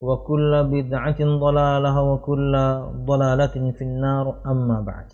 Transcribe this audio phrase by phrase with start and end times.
[0.00, 2.52] وكل بدعة ضلالة وكل
[3.10, 5.08] ضلالة في النار أما بعد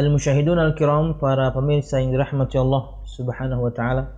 [0.00, 4.08] Al-Musyahidun Al-Kiram, para pemirsa yang dirahmati Allah Subhanahu wa taala.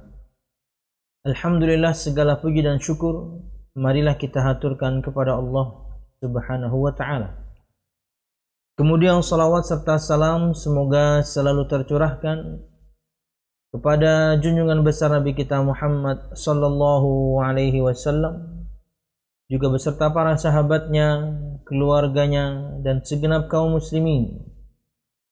[1.26, 3.42] Alhamdulillah segala puji dan syukur
[3.74, 5.82] marilah kita haturkan kepada Allah
[6.22, 7.34] Subhanahu wa taala.
[8.78, 12.62] Kemudian salawat serta salam semoga selalu tercurahkan
[13.71, 18.65] kepada junjungan besar Nabi kita Muhammad sallallahu alaihi wasallam
[19.47, 24.43] juga beserta para sahabatnya, keluarganya dan segenap kaum muslimin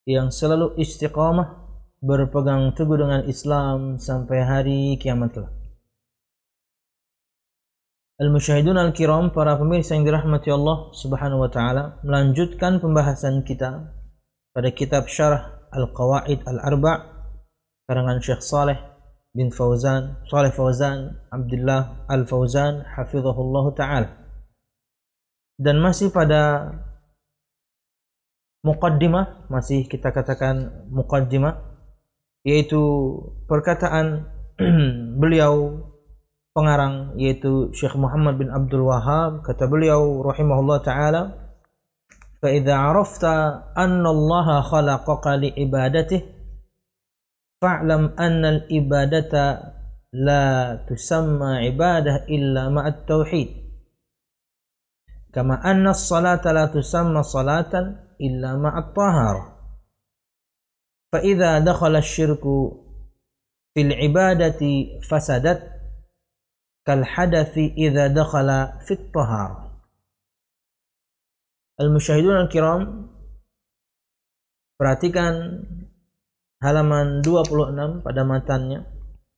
[0.08, 1.68] yang selalu istiqamah
[2.00, 5.54] berpegang teguh dengan Islam sampai hari kiamat kelak.
[8.16, 13.92] Al-Musyahidun Al-Kiram, para pemirsa yang dirahmati Allah Subhanahu wa taala, melanjutkan pembahasan kita
[14.56, 17.15] pada kitab Syarah Al-Qawaid Al-Arba'
[17.86, 18.78] karangan Syekh Saleh
[19.36, 24.10] bin Fauzan, Saleh Fauzan, Abdullah Al-Fauzan, hafizahullah taala.
[25.56, 26.74] Dan masih pada
[28.66, 31.62] muqaddimah, masih kita katakan muqaddimah,
[32.44, 32.82] yaitu
[33.46, 34.28] perkataan
[35.22, 35.84] beliau
[36.56, 41.24] pengarang yaitu Syekh Muhammad bin Abdul Wahab kata beliau rahimahullah taala
[42.46, 46.35] arafta anna Allah khalaqaka li ibadatihi
[47.66, 49.74] fa'lam anna ibadata
[50.14, 53.50] la tusamma ibadah illa ma'at tauhid.
[55.34, 59.38] Kama anna salata la tusamma salatan illa ma'at tahar.
[61.10, 62.86] Fa idza dakhala syirku
[63.74, 65.66] fil ibadati fasadat
[66.86, 69.74] kal hadathi idza dakhala fit tahar.
[71.82, 72.82] Al musyahidun al kiram
[74.78, 75.66] perhatikan
[76.66, 78.90] halaman 26 pada matannya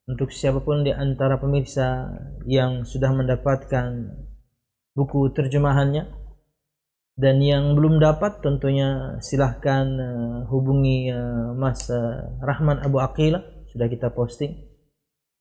[0.08, 2.08] untuk siapa pun di antara pemirsa
[2.48, 4.16] yang sudah mendapatkan
[4.96, 6.08] buku terjemahannya
[7.20, 13.92] dan yang belum dapat tentunya silahkan uh, hubungi uh, Mas uh, Rahman Abu Aqila sudah
[13.92, 14.64] kita posting.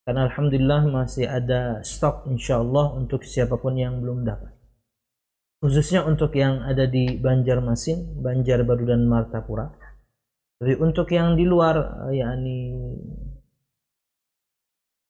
[0.02, 4.50] Karena Alhamdulillah masih ada stok insyaallah untuk siapa pun yang belum dapat.
[5.62, 9.85] Khususnya untuk yang ada di Banjarmasin, Banjarbaru dan Martapura
[10.56, 11.76] tapi untuk yang di luar
[12.08, 12.72] uh, yakni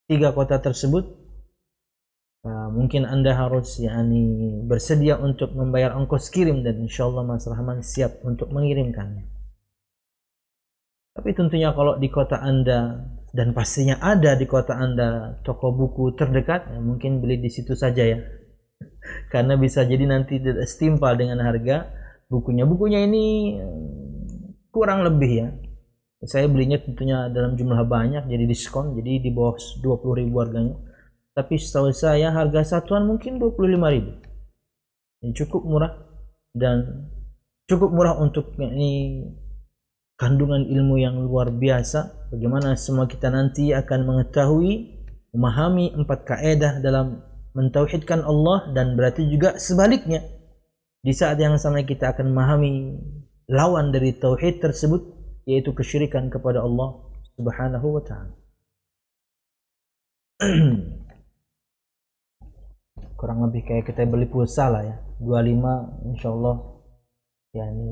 [0.07, 1.27] tiga kota tersebut
[2.47, 7.83] Uh, mungkin anda harus yakni bersedia untuk membayar ongkos kirim dan insya Allah Mas Rahman
[7.83, 9.27] siap untuk mengirimkannya.
[11.19, 13.03] Tapi tentunya kalau di kota anda
[13.35, 18.07] dan pastinya ada di kota anda toko buku terdekat, ya mungkin beli di situ saja
[18.07, 18.23] ya.
[19.35, 21.91] Karena bisa jadi nanti tidak setimpal dengan harga
[22.31, 22.63] bukunya.
[22.63, 23.59] Bukunya ini
[24.77, 25.49] kurang lebih ya.
[26.29, 30.77] Saya belinya tentunya dalam jumlah banyak jadi diskon jadi di bawah 20 ribu harganya.
[31.33, 33.73] Tapi setahu saya harga satuan mungkin 25.000
[35.25, 35.93] ini cukup murah
[36.53, 37.09] dan
[37.69, 39.25] cukup murah untuk ini
[40.21, 42.31] kandungan ilmu yang luar biasa.
[42.33, 44.97] Bagaimana semua kita nanti akan mengetahui
[45.33, 47.21] memahami empat kaedah dalam
[47.57, 50.25] mentauhidkan Allah dan berarti juga sebaliknya.
[51.01, 52.73] Di saat yang sama kita akan memahami
[53.47, 55.03] lawan dari tauhid tersebut
[55.47, 57.07] yaitu kesyirikan kepada Allah
[57.39, 58.35] Subhanahu wa taala.
[63.17, 64.97] Kurang lebih kayak kita beli pulsa lah ya.
[65.23, 66.57] 25 insyaallah
[67.57, 67.89] ya ini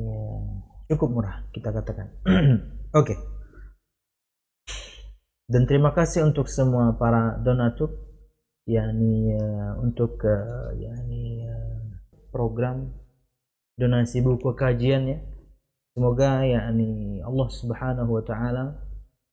[0.93, 2.13] cukup murah kita katakan.
[2.93, 3.15] Oke.
[3.15, 3.19] Okay.
[5.45, 7.93] Dan terima kasih untuk semua para donatur
[8.65, 12.01] yakni uh, untuk uh, yakni uh,
[12.33, 12.97] program
[13.77, 15.21] donasi buku kajian ya.
[15.95, 18.65] Semoga yakni Allah Subhanahu wa taala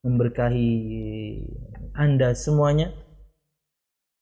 [0.06, 0.70] memberkahi
[1.98, 2.94] Anda semuanya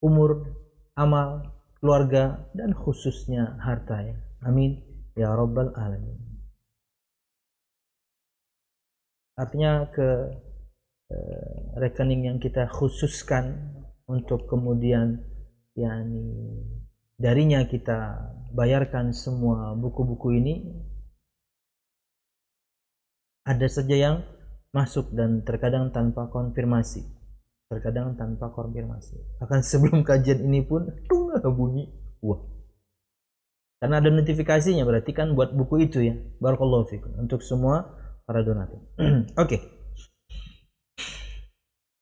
[0.01, 0.49] umur,
[0.97, 4.17] amal, keluarga dan khususnya harta ya.
[4.41, 4.81] Amin
[5.13, 6.31] ya rabbal alamin.
[9.41, 10.09] artinya ke
[11.09, 13.73] uh, rekening yang kita khususkan
[14.05, 15.23] untuk kemudian
[15.73, 16.61] yakni
[17.17, 20.55] darinya kita bayarkan semua buku-buku ini
[23.50, 24.16] ada saja yang
[24.74, 27.06] masuk dan terkadang tanpa konfirmasi
[27.66, 31.90] terkadang tanpa konfirmasi akan sebelum kajian ini pun tung bunyi
[32.22, 32.42] wah
[33.82, 37.92] karena ada notifikasinya berarti kan buat buku itu ya barakallahu fikum untuk semua
[38.24, 38.82] para donatur.
[38.98, 39.22] Oke.
[39.36, 39.60] Okay.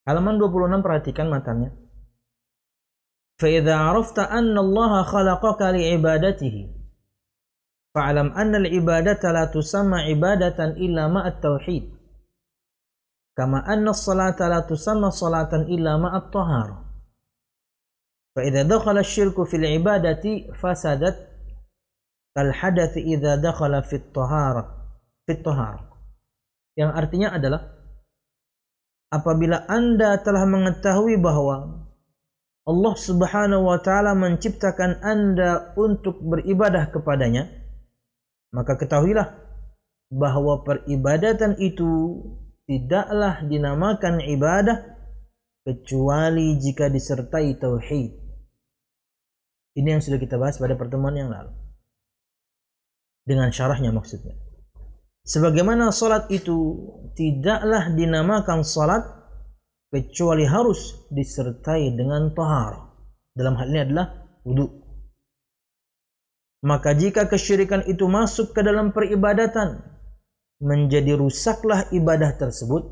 [0.07, 1.75] Halaman 26 perhatikan matanya.
[3.35, 6.57] فإذا عرفت أن الله خلقك لعبادته
[7.90, 11.90] Fa'alam annal ibadata la tusamma ibadatan illa ma'at tauhid.
[13.34, 16.70] Kama anna salata la tusamma salatan illa ma'at tahar.
[18.38, 21.18] Fa'idha dakhala syirku fil ibadati fasadat
[22.38, 24.70] kal hadath idha dakhala fit tahar.
[25.26, 25.90] Fit tahar.
[26.78, 27.62] Yang artinya adalah
[29.10, 31.90] apabila Anda telah mengetahui bahwa
[32.70, 37.59] Allah Subhanahu wa taala menciptakan Anda untuk beribadah kepadanya
[38.50, 39.38] maka ketahuilah
[40.10, 42.22] bahwa peribadatan itu
[42.66, 44.98] tidaklah dinamakan ibadah
[45.66, 48.12] kecuali jika disertai tauhid.
[49.78, 51.54] Ini yang sudah kita bahas pada pertemuan yang lalu.
[53.26, 54.34] Dengan syarahnya maksudnya.
[55.30, 56.58] Sebagaimana salat itu
[57.14, 59.06] tidaklah dinamakan salat
[59.94, 62.98] kecuali harus disertai dengan tahar.
[63.38, 64.06] Dalam hal ini adalah
[64.42, 64.79] wudhu.
[66.60, 69.80] Maka jika kesyirikan itu masuk ke dalam peribadatan,
[70.60, 72.84] menjadi rusaklah ibadah tersebut.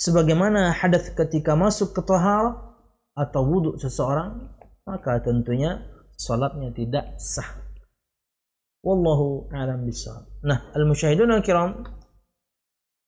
[0.00, 2.74] Sebagaimana hadas ketika masuk ke tahar
[3.14, 4.50] atau wudhu seseorang,
[4.82, 5.78] maka tentunya
[6.18, 7.46] salatnya tidak sah.
[8.80, 10.24] Wallahu a'lam bishawab.
[10.40, 11.84] Nah, al-musyahidun al-kiram,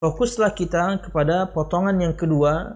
[0.05, 2.71] fokuslah kita kepada potongan yang kedua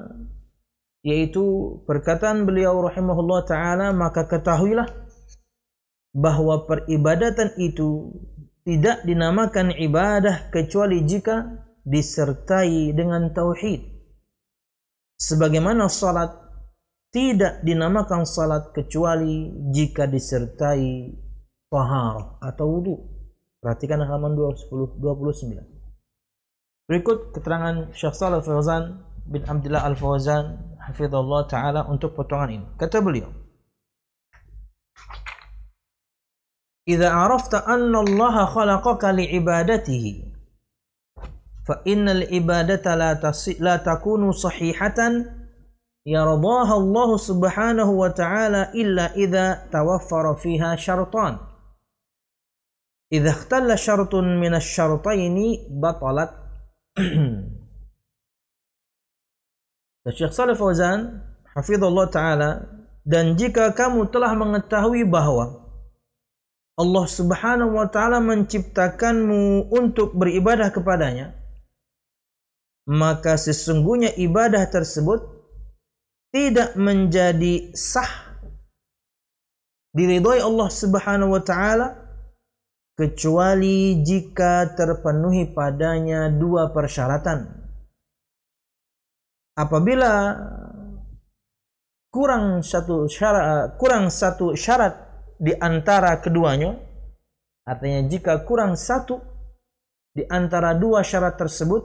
[1.06, 1.42] yaitu
[1.86, 5.05] perkataan beliau rahimahullah taala maka ketahuilah
[6.16, 8.16] bahwa peribadatan itu
[8.64, 11.44] tidak dinamakan ibadah kecuali jika
[11.84, 13.84] disertai dengan tauhid.
[15.20, 16.32] Sebagaimana salat
[17.12, 21.12] tidak dinamakan salat kecuali jika disertai
[21.68, 22.96] taharah atau wudu.
[23.60, 25.62] Perhatikan halaman 20, 29.
[26.86, 32.66] Berikut keterangan Syekh Shalal Fauzan bin Abdullah Al-Fauzan hafizallahu taala untuk potongan ini.
[32.78, 33.26] Kata beliau,
[36.86, 40.12] "Idza arafta anna Allah khalaqaka li'ibadatihi
[41.66, 43.18] fa innal ibadata la,
[43.58, 45.26] la takunu sahihatan
[46.06, 51.42] yardaha Allah subhanahu wa ta'ala illa idza tawaffara fiha syartan."
[53.10, 56.30] idza ikhtalla syartun min asy-syartaini batalat
[60.06, 60.38] Syekh
[61.56, 62.62] hafizallahu taala
[63.02, 65.65] dan jika kamu telah mengetahui bahwa
[66.76, 71.32] Allah Subhanahu wa taala menciptakanmu untuk beribadah kepadanya
[72.86, 75.26] maka sesungguhnya ibadah tersebut
[76.30, 78.38] tidak menjadi sah
[79.90, 81.98] diridhoi Allah Subhanahu wa taala
[82.94, 87.66] kecuali jika terpenuhi padanya dua persyaratan.
[89.56, 90.36] Apabila
[92.12, 95.05] kurang satu syarat kurang satu syarat
[95.36, 96.76] di antara keduanya,
[97.68, 99.20] artinya jika kurang satu
[100.16, 101.84] di antara dua syarat tersebut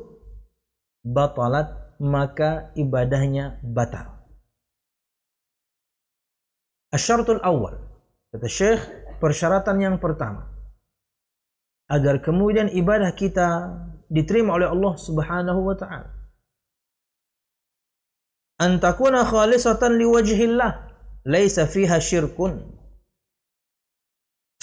[1.03, 4.21] batalat maka ibadahnya batal.
[6.91, 7.79] Asyaratul awal
[8.31, 8.81] kata Syekh
[9.19, 10.47] persyaratan yang pertama
[11.91, 13.75] agar kemudian ibadah kita
[14.07, 16.11] diterima oleh Allah Subhanahu wa taala.
[18.61, 20.71] An takuna khalisatan liwajhillah,
[21.25, 22.80] laisa fiha syirkun.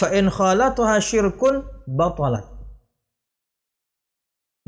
[0.07, 2.47] In khalataha syirkun batalat.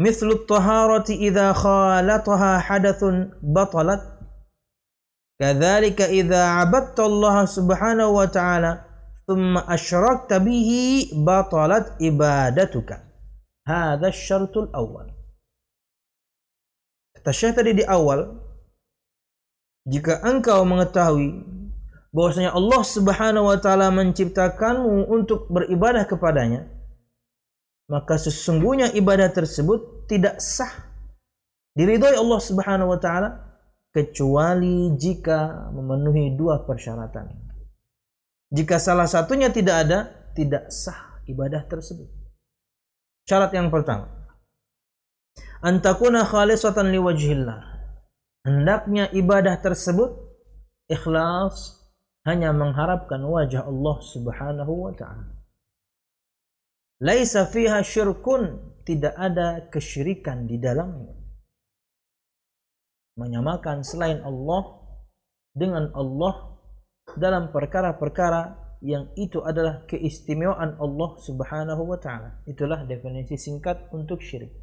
[0.00, 3.04] مثل الطهارة إذا خالطها حدث
[3.42, 4.02] بطلت.
[5.40, 8.84] كذلك إذا عبدت الله سبحانه وتعالى
[9.28, 10.70] ثم أشركت به
[11.12, 12.90] بطلت عبادتك.
[13.68, 15.06] هذا الشرط الأول.
[17.20, 18.40] Kata Syekh tadi di awal,
[19.84, 21.44] jika engkau mengetahui
[22.11, 26.67] bahwasanya Allah Subhanahu wa taala menciptakanmu untuk beribadah kepadanya,
[27.90, 30.90] maka sesungguhnya ibadah tersebut tidak sah
[31.75, 33.50] diridhoi Allah Subhanahu wa taala
[33.90, 37.31] kecuali jika memenuhi dua persyaratan.
[38.50, 39.99] Jika salah satunya tidak ada,
[40.35, 42.11] tidak sah ibadah tersebut.
[43.26, 44.11] Syarat yang pertama,
[45.62, 47.62] antakuna khalisatan liwajhillah.
[48.43, 50.11] Hendaknya ibadah tersebut
[50.90, 51.79] ikhlas
[52.30, 55.34] hanya mengharapkan wajah Allah Subhanahu wa taala.
[57.02, 61.20] Laisa fiha syirkun, tidak ada kesyirikan di dalamnya
[63.20, 64.80] menyamakan selain Allah
[65.52, 66.56] dengan Allah
[67.18, 72.40] dalam perkara-perkara yang itu adalah keistimewaan Allah Subhanahu wa taala.
[72.49, 74.56] Itulah definisi singkat untuk syirik.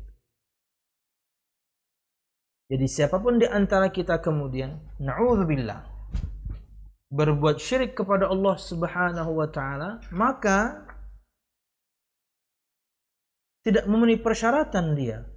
[2.68, 5.97] Jadi siapapun di antara kita kemudian naudzubillah
[7.08, 10.84] berbuat syirik kepada Allah Subhanahu wa taala, maka
[13.64, 15.28] tidak memenuhi persyaratan dia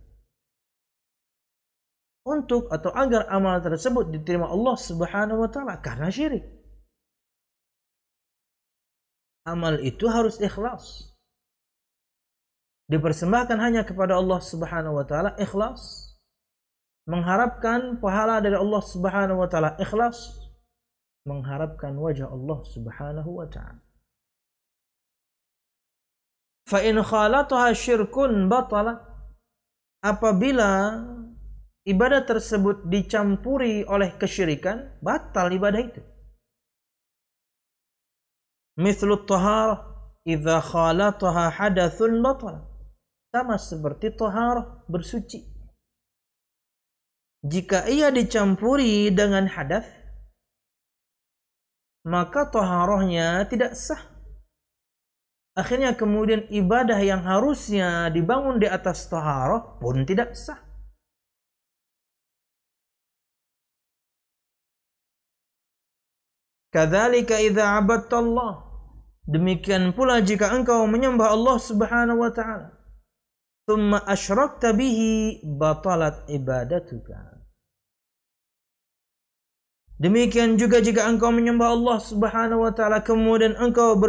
[2.26, 6.46] untuk atau agar amal tersebut diterima Allah Subhanahu wa taala karena syirik.
[9.48, 11.10] Amal itu harus ikhlas.
[12.90, 16.10] Dipersembahkan hanya kepada Allah Subhanahu wa taala ikhlas.
[17.08, 20.39] Mengharapkan pahala dari Allah Subhanahu wa taala ikhlas.
[21.28, 23.84] Mengharapkan wajah Allah Subhanahu wa taala.
[26.70, 29.02] Fa in khalataha syirkun batalat
[30.00, 31.02] apabila
[31.84, 36.00] ibadah tersebut dicampuri oleh kesyirikan, batal ibadah itu.
[38.80, 39.92] Mithlu tahar
[40.24, 42.64] idza khalataha hadathun batal.
[43.34, 45.42] Sama seperti tahar bersuci.
[47.46, 49.99] Jika ia dicampuri dengan hadas,
[52.04, 54.00] maka taharahnya tidak sah.
[55.58, 60.56] Akhirnya kemudian ibadah yang harusnya dibangun di atas taharah pun tidak sah.
[66.70, 68.70] Kadzalika idza Allah.
[69.26, 72.70] Demikian pula jika engkau menyembah Allah Subhanahu wa taala.
[73.66, 77.39] Thumma asyrakta bihi batalat ibadatuka.
[80.00, 84.00] Demikian juga jika engkau menyembah Allah Subhanahu wa taala kemudian engkau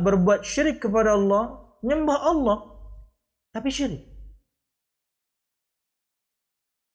[0.00, 2.58] berbuat syirik kepada Allah, menyembah Allah
[3.52, 4.08] tapi syirik.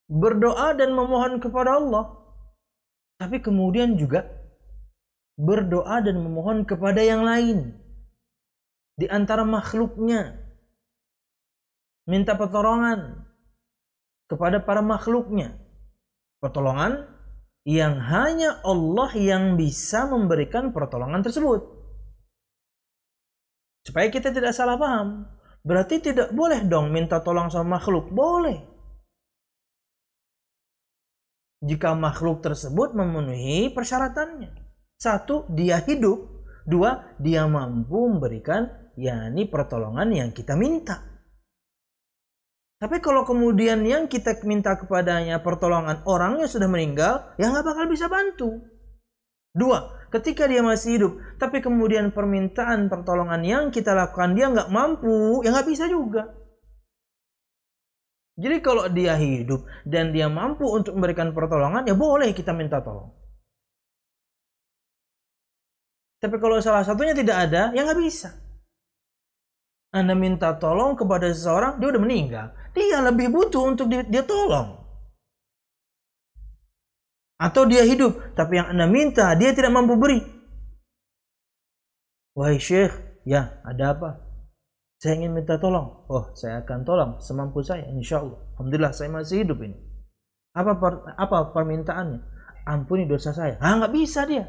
[0.09, 2.17] Berdoa dan memohon kepada Allah
[3.21, 4.25] tapi kemudian juga
[5.37, 7.77] berdoa dan memohon kepada yang lain
[8.97, 10.41] di antara makhluknya
[12.09, 13.29] minta pertolongan
[14.25, 15.53] kepada para makhluknya
[16.41, 17.16] pertolongan
[17.67, 21.67] yang hanya Allah yang bisa memberikan pertolongan tersebut.
[23.83, 25.27] Supaya kita tidak salah paham.
[25.67, 28.07] Berarti tidak boleh dong minta tolong sama makhluk.
[28.07, 28.63] Boleh.
[31.59, 34.55] Jika makhluk tersebut memenuhi persyaratannya.
[34.95, 36.47] Satu, dia hidup.
[36.63, 38.63] Dua, dia mampu memberikan
[38.95, 41.16] yakni pertolongan yang kita minta.
[42.77, 48.05] Tapi kalau kemudian yang kita minta kepadanya pertolongan orangnya sudah meninggal, ya nggak bakal bisa
[48.05, 48.61] bantu.
[49.57, 55.41] Dua, ketika dia masih hidup, tapi kemudian permintaan pertolongan yang kita lakukan dia nggak mampu,
[55.41, 56.29] ya nggak bisa juga.
[58.37, 63.09] Jadi kalau dia hidup dan dia mampu untuk memberikan pertolongan, ya boleh kita minta tolong.
[66.21, 68.37] Tapi kalau salah satunya tidak ada, ya nggak bisa.
[69.89, 72.47] Anda minta tolong kepada seseorang, dia udah meninggal.
[72.77, 74.77] Dia lebih butuh untuk dia, dia tolong.
[77.41, 80.21] Atau dia hidup, tapi yang Anda minta, dia tidak mampu beri.
[82.37, 82.93] Wahai Syekh,
[83.25, 84.09] ya ada apa?
[85.01, 86.05] Saya ingin minta tolong.
[86.09, 88.41] Oh, saya akan tolong semampu saya, insya Allah.
[88.57, 89.77] Alhamdulillah saya masih hidup ini.
[90.53, 92.21] Apa per, apa permintaannya?
[92.65, 93.57] Ampuni dosa saya.
[93.61, 94.45] Ah, nggak bisa dia.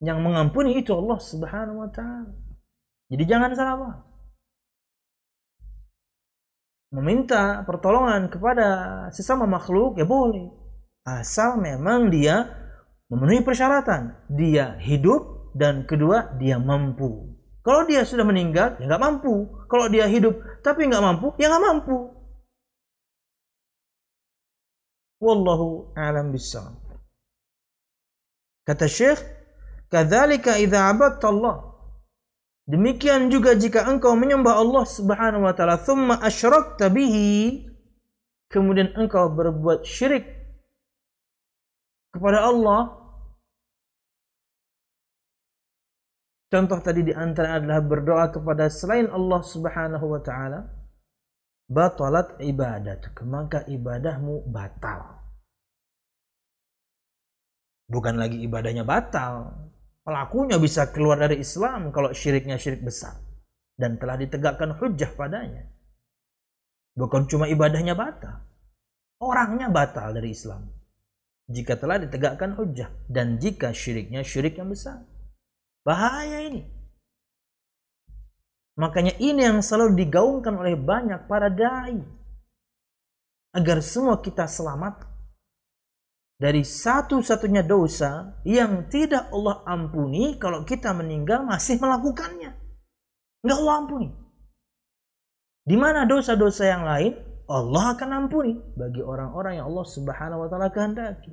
[0.00, 2.32] Yang mengampuni itu Allah Subhanahu wa taala.
[3.12, 4.15] Jadi jangan salah paham.
[6.96, 8.66] Meminta pertolongan kepada
[9.12, 10.48] sesama makhluk ya boleh.
[11.04, 12.48] Asal memang dia
[13.12, 14.32] memenuhi persyaratan.
[14.32, 17.36] Dia hidup dan kedua dia mampu.
[17.60, 19.46] Kalau dia sudah meninggal ya nggak mampu.
[19.68, 21.96] Kalau dia hidup tapi nggak mampu ya nggak mampu.
[25.20, 26.86] Wallahu alam bisawab
[28.66, 29.22] kata syekh
[29.88, 31.56] kadzalika idza abadta Allah
[32.66, 37.62] Demikian juga jika engkau menyembah Allah Subhanahu wa taala thumma asyrakta bihi
[38.50, 40.26] kemudian engkau berbuat syirik
[42.10, 43.06] kepada Allah.
[46.50, 50.66] Contoh tadi di antara adalah berdoa kepada selain Allah Subhanahu wa taala
[51.70, 55.22] batalat ibadatuk maka ibadahmu batal.
[57.86, 59.54] Bukan lagi ibadahnya batal
[60.06, 63.18] pelakunya bisa keluar dari Islam kalau syiriknya syirik besar
[63.74, 65.66] dan telah ditegakkan hujah padanya.
[66.94, 68.46] Bukan cuma ibadahnya batal,
[69.18, 70.70] orangnya batal dari Islam.
[71.50, 75.02] Jika telah ditegakkan hujah dan jika syiriknya syirik yang besar.
[75.82, 76.62] Bahaya ini.
[78.78, 82.02] Makanya ini yang selalu digaungkan oleh banyak para dai
[83.56, 85.15] agar semua kita selamat
[86.36, 92.52] dari satu-satunya dosa yang tidak Allah ampuni kalau kita meninggal masih melakukannya.
[93.40, 94.08] Enggak Allah ampuni.
[95.66, 97.16] Di mana dosa-dosa yang lain
[97.48, 101.32] Allah akan ampuni bagi orang-orang yang Allah Subhanahu wa taala kehendaki.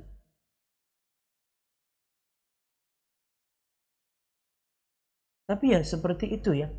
[5.44, 6.72] Tapi ya seperti itu ya.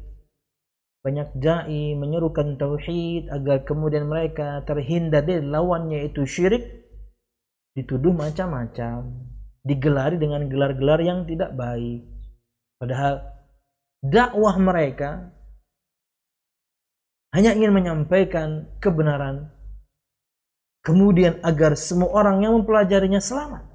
[1.06, 6.85] Banyak dai menyerukan tauhid agar kemudian mereka terhindar dari lawannya itu syirik
[7.76, 9.12] dituduh macam-macam,
[9.62, 12.08] digelari dengan gelar-gelar yang tidak baik.
[12.80, 13.20] Padahal
[14.00, 15.36] dakwah mereka
[17.36, 19.52] hanya ingin menyampaikan kebenaran.
[20.86, 23.66] Kemudian agar semua orang yang mempelajarinya selamat.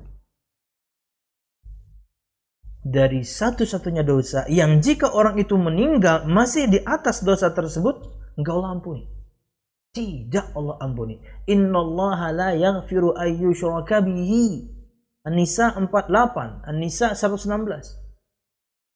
[2.80, 8.00] Dari satu-satunya dosa yang jika orang itu meninggal masih di atas dosa tersebut
[8.40, 9.19] enggak Allah ampuni
[9.90, 11.18] tidak Allah ampuni.
[11.50, 14.70] Innallaha la yaghfiru ayyushraka bihi.
[15.26, 18.00] An-Nisa 48, An-Nisa 116.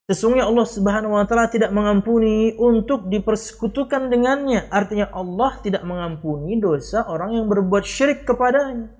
[0.04, 4.68] Sesungguhnya Allah Subhanahu wa taala tidak mengampuni untuk dipersekutukan dengannya.
[4.68, 8.92] Artinya Allah tidak mengampuni dosa orang yang berbuat syirik kepadanya.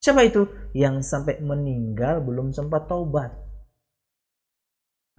[0.00, 0.48] Siapa itu?
[0.72, 3.36] Yang sampai meninggal belum sempat taubat.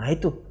[0.02, 0.51] Nah itu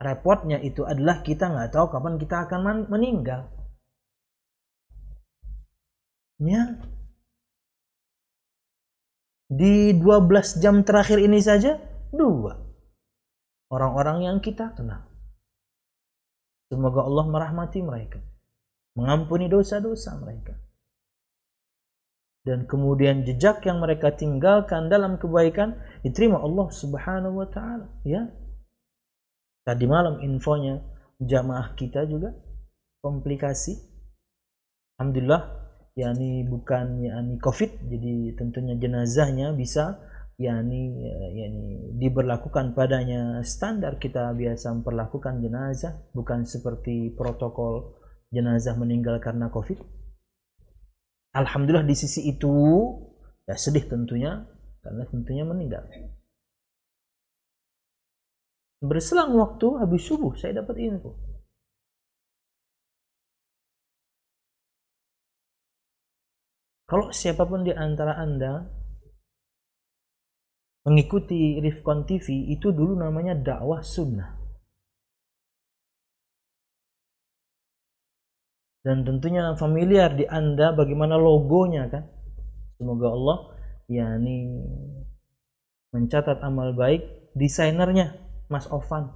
[0.00, 3.52] repotnya itu adalah kita nggak tahu kapan kita akan meninggal.
[6.40, 6.80] Ya.
[9.50, 11.76] Di 12 jam terakhir ini saja
[12.14, 12.56] dua
[13.70, 15.06] orang-orang yang kita kenal.
[16.70, 18.22] Semoga Allah merahmati mereka,
[18.94, 20.54] mengampuni dosa-dosa mereka.
[22.46, 28.30] Dan kemudian jejak yang mereka tinggalkan dalam kebaikan diterima Allah Subhanahu wa taala, ya.
[29.70, 30.82] Tadi malam infonya
[31.22, 32.34] jamaah kita juga
[32.98, 33.78] komplikasi.
[34.98, 35.60] Alhamdulillah
[35.94, 40.02] yakni bukan yakni covid jadi tentunya jenazahnya bisa
[40.42, 40.98] yakni
[41.38, 47.94] yakni diberlakukan padanya standar kita biasa memperlakukan jenazah bukan seperti protokol
[48.34, 49.78] jenazah meninggal karena covid
[51.30, 52.50] Alhamdulillah di sisi itu
[53.46, 54.42] ya sedih tentunya
[54.82, 55.86] karena tentunya meninggal
[58.80, 61.12] Berselang waktu habis subuh saya dapat info.
[66.88, 68.66] Kalau siapa pun di antara Anda
[70.88, 74.40] mengikuti Rifkon TV itu dulu namanya dakwah sunnah.
[78.80, 82.08] Dan tentunya familiar di Anda bagaimana logonya kan.
[82.80, 83.38] Semoga Allah
[83.92, 84.56] yakni
[85.92, 87.04] mencatat amal baik
[87.36, 89.14] desainernya Mas Ovan.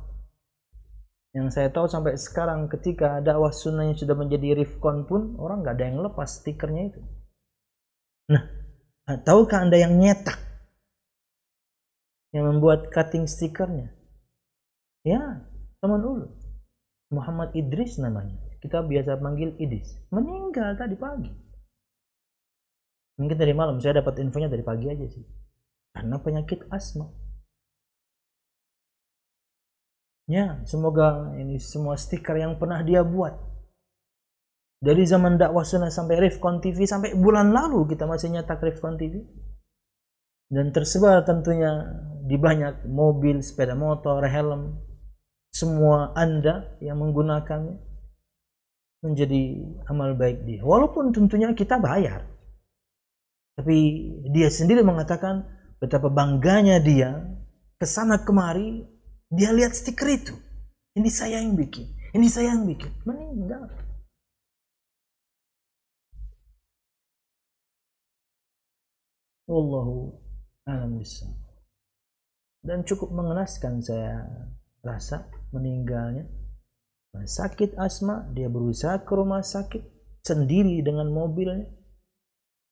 [1.34, 5.84] Yang saya tahu sampai sekarang ketika dakwah sunnahnya sudah menjadi rifkon pun orang nggak ada
[5.90, 7.02] yang lepas stikernya itu.
[8.30, 8.46] Nah
[9.26, 10.38] tahukah anda yang nyetak?
[12.30, 13.90] Yang membuat cutting stikernya?
[15.02, 15.42] Ya
[15.82, 16.30] teman dulu
[17.10, 18.38] Muhammad Idris namanya.
[18.62, 19.98] Kita biasa panggil Idris.
[20.14, 21.34] Meninggal tadi pagi.
[23.18, 25.26] Mungkin dari malam saya dapat infonya dari pagi aja sih.
[25.90, 27.23] Karena penyakit asma
[30.24, 33.36] Ya, semoga ini semua stiker yang pernah dia buat
[34.84, 39.24] dari zaman dakwah sunnah sampai Rifkon TV sampai bulan lalu kita masih nyetak Rifkon TV
[40.52, 41.88] dan tersebar tentunya
[42.24, 44.76] di banyak mobil, sepeda motor, helm
[45.52, 47.80] semua Anda yang menggunakannya
[49.04, 49.42] menjadi
[49.92, 50.64] amal baik dia.
[50.64, 52.24] Walaupun tentunya kita bayar.
[53.54, 53.76] Tapi
[54.32, 55.44] dia sendiri mengatakan
[55.78, 57.22] betapa bangganya dia
[57.76, 58.93] ke sana kemari
[59.32, 60.34] dia lihat stiker itu.
[60.94, 61.90] Ini saya yang bikin.
[62.14, 62.92] Ini saya yang bikin.
[63.02, 63.66] Meninggal.
[69.44, 70.16] Wallahu
[70.64, 70.96] a'lam
[72.64, 74.24] Dan cukup mengenaskan saya
[74.80, 76.24] rasa meninggalnya.
[77.14, 79.82] Sakit asma, dia berusaha ke rumah sakit
[80.24, 81.68] sendiri dengan mobilnya.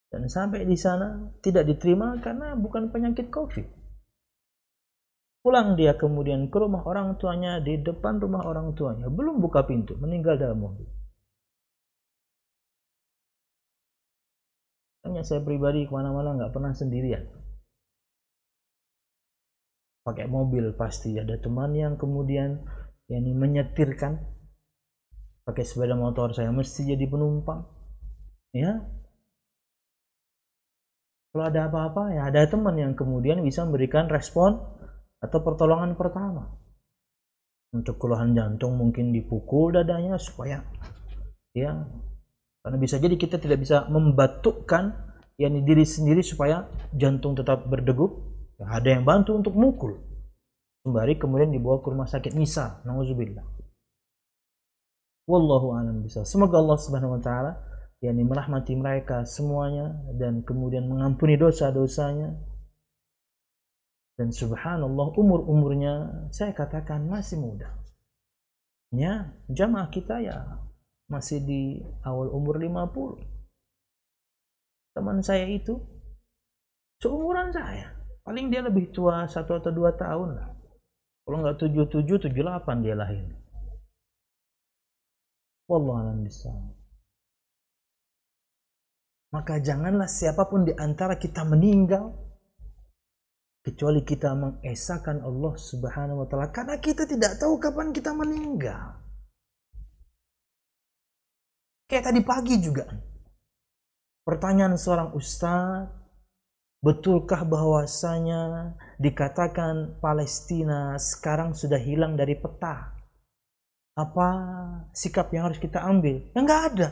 [0.09, 3.82] Dan sampai di sana tidak diterima karena bukan penyakit COVID.
[5.43, 9.11] Pulang dia kemudian ke rumah orang tuanya, di depan rumah orang tuanya.
[9.11, 10.87] Belum buka pintu, meninggal dalam mobil.
[15.03, 17.27] Hanya saya pribadi ke mana-mana nggak pernah sendirian.
[20.07, 22.63] Pakai mobil pasti ada teman yang kemudian
[23.11, 24.23] yakni menyetirkan.
[25.43, 27.67] Pakai sepeda motor saya mesti jadi penumpang.
[28.55, 28.79] Ya.
[31.35, 34.63] Kalau ada apa-apa ya ada teman yang kemudian bisa memberikan respon
[35.23, 36.59] atau pertolongan pertama.
[37.73, 40.61] Untuk keluhan jantung mungkin dipukul dadanya supaya
[41.57, 41.73] ya
[42.63, 44.93] karena bisa jadi kita tidak bisa membatukkan
[45.41, 48.29] yakni diri sendiri supaya jantung tetap berdegup.
[48.61, 49.99] Ya, ada yang bantu untuk mukul.
[50.85, 52.83] Sembari kemudian dibawa ke rumah sakit misal.
[52.87, 53.43] Nauzubillah.
[55.27, 56.27] Wallahu a'lam bisa.
[56.27, 57.53] Semoga Allah Subhanahu wa taala
[58.03, 62.35] yakni merahmati mereka semuanya dan kemudian mengampuni dosa-dosanya.
[64.23, 67.75] Dan subhanallah umur-umurnya saya katakan masih muda.
[68.95, 70.63] Ya, jamaah kita ya
[71.11, 73.19] masih di awal umur 50
[74.95, 75.75] teman saya itu
[77.03, 77.99] seumuran saya.
[78.23, 80.55] Paling dia lebih tua satu atau dua tahun lah.
[81.27, 83.27] Kalau nggak tujuh tujuh tujuh delapan dia lahir.
[85.67, 86.55] Wallahualam bisa
[89.33, 92.13] maka janganlah siapa pun di antara kita meninggal
[93.62, 99.03] kecuali kita mengesahkan Allah Subhanahu wa taala karena kita tidak tahu kapan kita meninggal
[101.92, 102.88] Kayak tadi pagi juga.
[104.25, 105.92] Pertanyaan seorang ustaz,
[106.81, 112.96] betulkah bahwasanya dikatakan Palestina sekarang sudah hilang dari peta?
[113.92, 114.29] Apa
[114.96, 116.33] sikap yang harus kita ambil?
[116.33, 116.88] Ya nggak ada.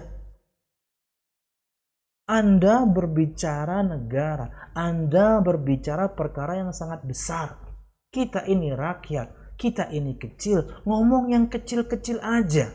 [2.30, 7.58] Anda berbicara negara, Anda berbicara perkara yang sangat besar.
[8.06, 12.70] Kita ini rakyat, kita ini kecil, ngomong yang kecil-kecil aja.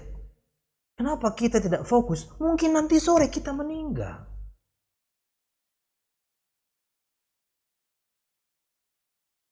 [1.00, 2.28] Kenapa kita tidak fokus?
[2.36, 4.28] Mungkin nanti sore kita meninggal.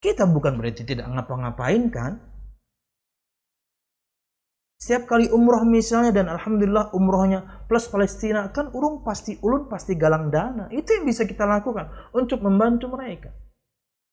[0.04, 2.20] Kita bukan berarti tidak ngapa-ngapain kan?
[4.84, 10.28] Setiap kali umroh misalnya dan alhamdulillah umrohnya plus Palestina kan urung pasti ulun pasti galang
[10.28, 10.68] dana.
[10.76, 13.32] Itu yang bisa kita lakukan untuk membantu mereka.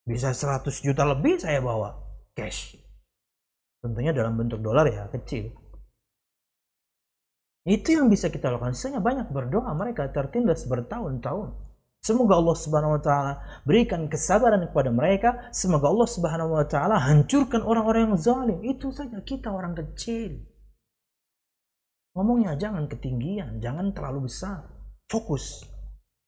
[0.07, 1.99] Bisa 100 juta lebih saya bawa
[2.39, 2.79] cash.
[3.83, 5.51] Tentunya dalam bentuk dolar ya kecil.
[7.67, 8.71] Itu yang bisa kita lakukan.
[8.71, 11.51] Sisanya banyak berdoa mereka tertindas bertahun-tahun.
[11.99, 13.33] Semoga Allah Subhanahu wa taala
[13.67, 15.51] berikan kesabaran kepada mereka.
[15.51, 18.63] Semoga Allah Subhanahu wa taala hancurkan orang-orang yang zalim.
[18.63, 20.50] Itu saja kita orang kecil.
[22.21, 24.61] Ngomongnya jangan ketinggian, jangan terlalu besar.
[25.09, 25.65] Fokus.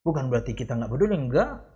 [0.01, 1.69] Bukan berarti kita nggak peduli, enggak.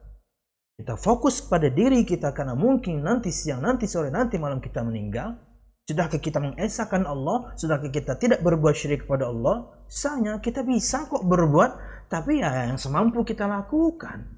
[0.72, 5.37] Kita fokus pada diri kita karena mungkin nanti siang, nanti sore, nanti malam kita meninggal.
[5.85, 7.52] Sudahkah kita mengesahkan Allah?
[7.61, 9.85] Sudahkah kita tidak berbuat syirik kepada Allah?
[9.85, 11.76] Sanya kita bisa kok berbuat,
[12.09, 14.36] tapi ya yang semampu kita lakukan.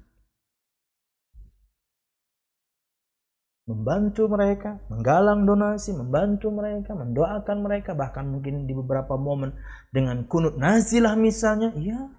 [3.69, 9.53] Membantu mereka, menggalang donasi, membantu mereka, mendoakan mereka, bahkan mungkin di beberapa momen
[9.93, 12.09] dengan kunut nazilah misalnya, ya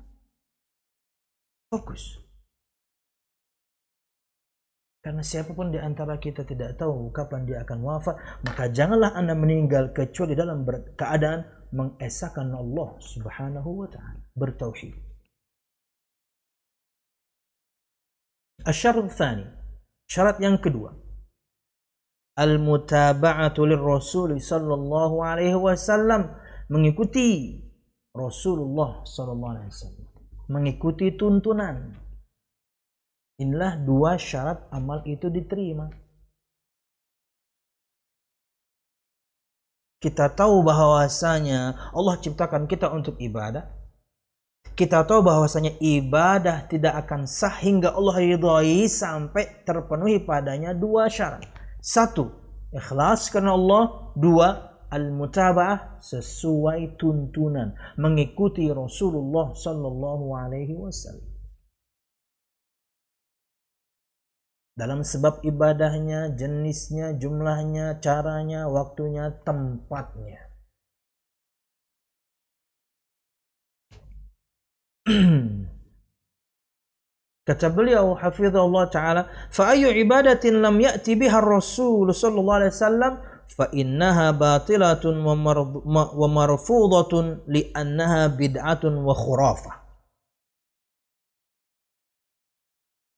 [1.74, 2.22] fokus.
[5.02, 8.14] Karena siapa pun di antara kita tidak tahu kapan dia akan wafat,
[8.46, 10.62] maka janganlah Anda meninggal kecuali dalam
[10.94, 11.40] keadaan
[11.74, 14.94] mengesahkan Allah Subhanahu wa taala, bertauhid.
[18.62, 19.08] Asyarat
[20.06, 21.09] syarat yang kedua.
[22.40, 26.32] Al-mutaba'atu lirrasul sallallahu alaihi wasallam,
[26.72, 27.60] mengikuti
[28.16, 30.08] Rasulullah sallallahu alaihi wasallam,
[30.48, 32.00] mengikuti tuntunan
[33.40, 35.88] Inilah dua syarat amal itu diterima.
[39.96, 43.64] Kita tahu bahwasanya Allah ciptakan kita untuk ibadah.
[44.76, 51.44] Kita tahu bahwasanya ibadah tidak akan sah hingga Allah ridhoi sampai terpenuhi padanya dua syarat.
[51.80, 52.28] Satu,
[52.76, 54.12] ikhlas karena Allah.
[54.12, 54.48] Dua,
[54.92, 61.30] al-mutaba'ah sesuai tuntunan, mengikuti Rasulullah sallallahu alaihi wasallam.
[64.76, 70.40] Dalam sebab ibadahnya, jenisnya, jumlahnya, caranya, waktunya, tempatnya.
[77.40, 83.12] Kata beliau hafizahullah taala, "Fa ayyu ibadatin lam ya'ti biha Rasul sallallahu alaihi wasallam
[83.50, 89.76] fa innaha batilatun wa marfudatun li'annaha bid'atun wa khurafah."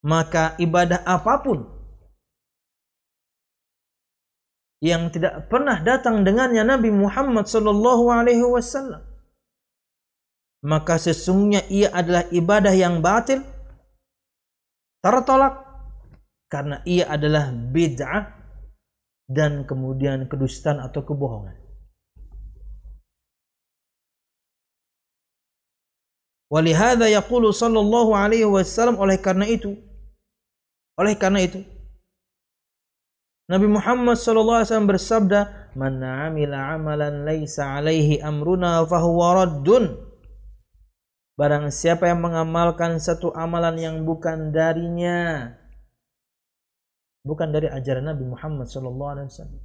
[0.03, 1.63] Maka ibadah apa pun
[4.83, 8.99] yang tidak pernah datang dengannya Nabi Muhammad sallallahu alaihi wasallam
[10.63, 13.47] maka sesungguhnya ia adalah ibadah yang batil
[15.03, 15.67] tertolak
[16.47, 18.39] karena ia adalah bid'ah
[19.27, 21.59] dan kemudian kedustaan atau kebohongan.
[26.53, 29.73] Walihada yaqulu sallallahu alaihi wasallam oleh karena itu
[31.01, 31.65] oleh karena itu
[33.49, 35.41] Nabi Muhammad sallallahu alaihi wasallam bersabda
[35.73, 40.12] man 'amila 'amalan laisa 'alaihi amruna fahuwa raddun
[41.33, 45.49] Barang siapa yang mengamalkan satu amalan yang bukan darinya,
[47.25, 49.63] bukan dari ajaran Nabi Muhammad sallallahu alaihi wasallam.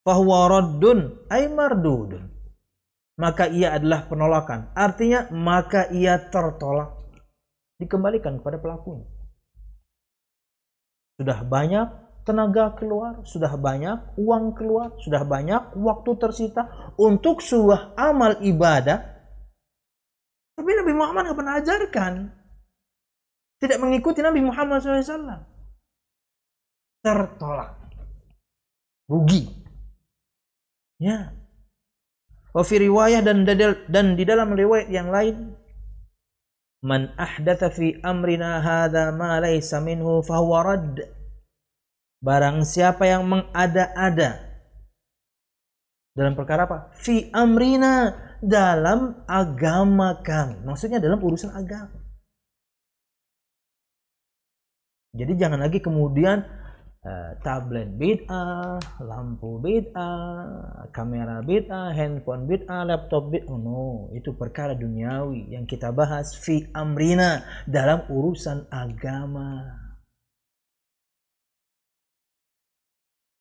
[0.00, 2.32] Fahuwa raddun ay mardudun.
[3.20, 4.72] Maka ia adalah penolakan.
[4.72, 6.96] Artinya maka ia tertolak.
[7.76, 9.04] Dikembalikan kepada pelakunya.
[11.20, 11.88] Sudah banyak
[12.24, 19.09] tenaga keluar, sudah banyak uang keluar, sudah banyak waktu tersita untuk sebuah amal ibadah
[20.60, 22.12] tapi Nabi Muhammad nggak pernah ajarkan.
[23.64, 25.40] Tidak mengikuti Nabi Muhammad SAW.
[27.00, 27.80] Tertolak.
[29.08, 29.48] Rugi.
[31.00, 31.32] Ya.
[32.52, 33.48] Wafi riwayah dan,
[33.88, 35.56] dan di dalam riwayat yang lain.
[36.84, 40.76] Man ahdatha fi amrina hadha ma laysa minhu fahuwa.
[42.20, 44.44] Barang siapa yang mengada-ada
[46.12, 46.92] dalam perkara apa?
[47.00, 50.64] Fi amrina dalam agama kami.
[50.64, 52.00] Maksudnya dalam urusan agama.
[55.10, 56.46] Jadi jangan lagi kemudian
[57.02, 63.50] uh, tablet bid'ah, lampu bid'ah, kamera bid'ah, handphone bid'ah, laptop bid'ah.
[63.50, 69.79] Oh no, itu perkara duniawi yang kita bahas fi amrina dalam urusan agama.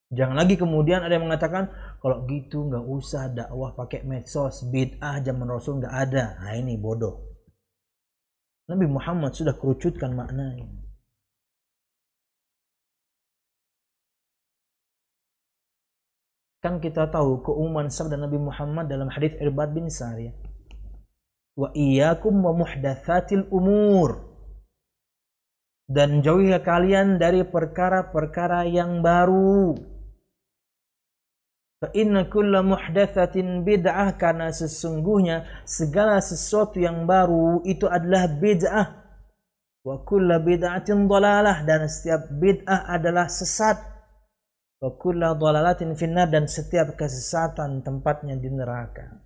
[0.10, 1.70] Jangan lagi kemudian ada yang mengatakan
[2.02, 6.34] kalau gitu nggak usah dakwah pakai medsos, bid'ah zaman Rasul nggak ada.
[6.42, 7.30] Nah ini bodoh.
[8.66, 10.66] Nabi Muhammad sudah kerucutkan maknanya.
[16.60, 20.34] Kan kita tahu keumuman sabda Nabi Muhammad dalam hadis Irbad bin Sariyah.
[21.54, 24.26] Wa iyyakum wa muhdatsatil umur.
[25.90, 29.89] Dan jauhi kalian dari perkara-perkara yang baru
[31.80, 38.88] Fa inna kulla muhdatsatin bid'ah karena sesungguhnya segala sesuatu yang baru itu adalah bid'ah.
[39.88, 43.80] Wa kulla bid'atin dalalah dan setiap bid'ah adalah sesat.
[44.84, 49.24] Wa kulla dalalatin finnar dan setiap kesesatan tempatnya di neraka.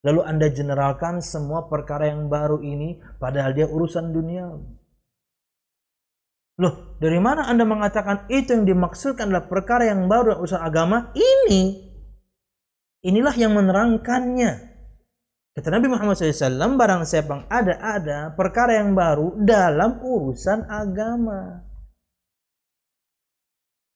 [0.00, 4.79] Lalu Anda generalkan semua perkara yang baru ini padahal dia urusan dunia.
[6.60, 10.98] Loh, dari mana Anda mengatakan itu yang dimaksudkan adalah perkara yang baru dalam urusan agama?
[11.16, 11.62] Ini.
[13.00, 14.68] Inilah yang menerangkannya.
[15.56, 21.64] Kata Nabi Muhammad SAW, barang siapa ada-ada perkara yang baru dalam urusan agama.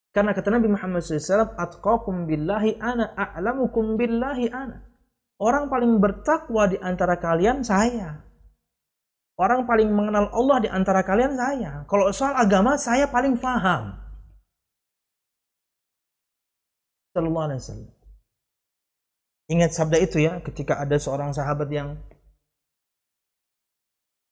[0.09, 4.81] Karena kata Nabi Muhammad SAW, Atqakum billahi ana, a'lamukum billahi ana.
[5.37, 8.24] Orang paling bertakwa di antara kalian saya.
[9.35, 11.83] Orang paling mengenal Allah di antara kalian saya.
[11.91, 13.99] Kalau soal agama saya paling paham.
[17.11, 17.91] Sallallahu alaihi wasallam.
[19.45, 21.99] Ingat sabda itu ya ketika ada seorang sahabat yang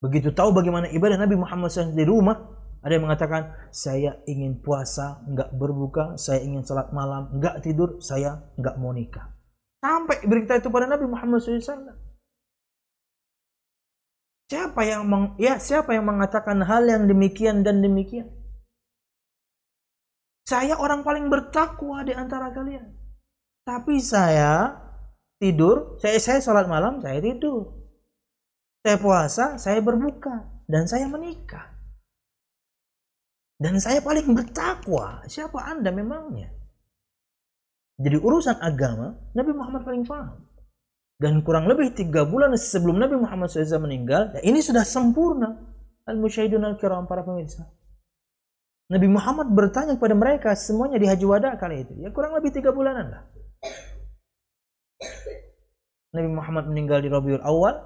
[0.04, 2.36] begitu tahu bagaimana ibadah Nabi Muhammad SAW di rumah,
[2.84, 8.52] ada yang mengatakan, saya ingin puasa, nggak berbuka, saya ingin salat malam, nggak tidur, saya
[8.60, 9.32] nggak mau nikah.
[9.80, 12.03] Sampai berita itu pada Nabi Muhammad SAW.
[14.54, 18.30] Siapa yang meng, ya siapa yang mengatakan hal yang demikian dan demikian?
[20.46, 22.94] Saya orang paling bertakwa di antara kalian.
[23.66, 24.78] Tapi saya
[25.42, 27.82] tidur, saya saya sholat malam, saya tidur.
[28.86, 31.74] Saya puasa, saya berbuka dan saya menikah.
[33.58, 35.26] Dan saya paling bertakwa.
[35.26, 36.54] Siapa Anda memangnya?
[37.98, 40.46] Jadi urusan agama, Nabi Muhammad paling paham.
[41.24, 45.56] Dan kurang lebih tiga bulan sebelum Nabi Muhammad SAW meninggal, ya ini sudah sempurna.
[46.04, 47.64] Al-Musyahidun al-Kiram, para pemirsa.
[48.92, 51.96] Nabi Muhammad bertanya kepada mereka semuanya di Haji Wada kali itu.
[52.04, 53.24] Ya kurang lebih tiga bulanan lah.
[56.12, 57.80] Nabi Muhammad meninggal di Rabiul Awal.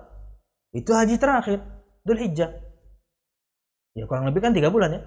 [0.73, 1.61] Itu haji terakhir.
[2.09, 2.49] Dhul Hijjah.
[3.93, 5.01] Ya kurang lebih kan tiga bulan ya.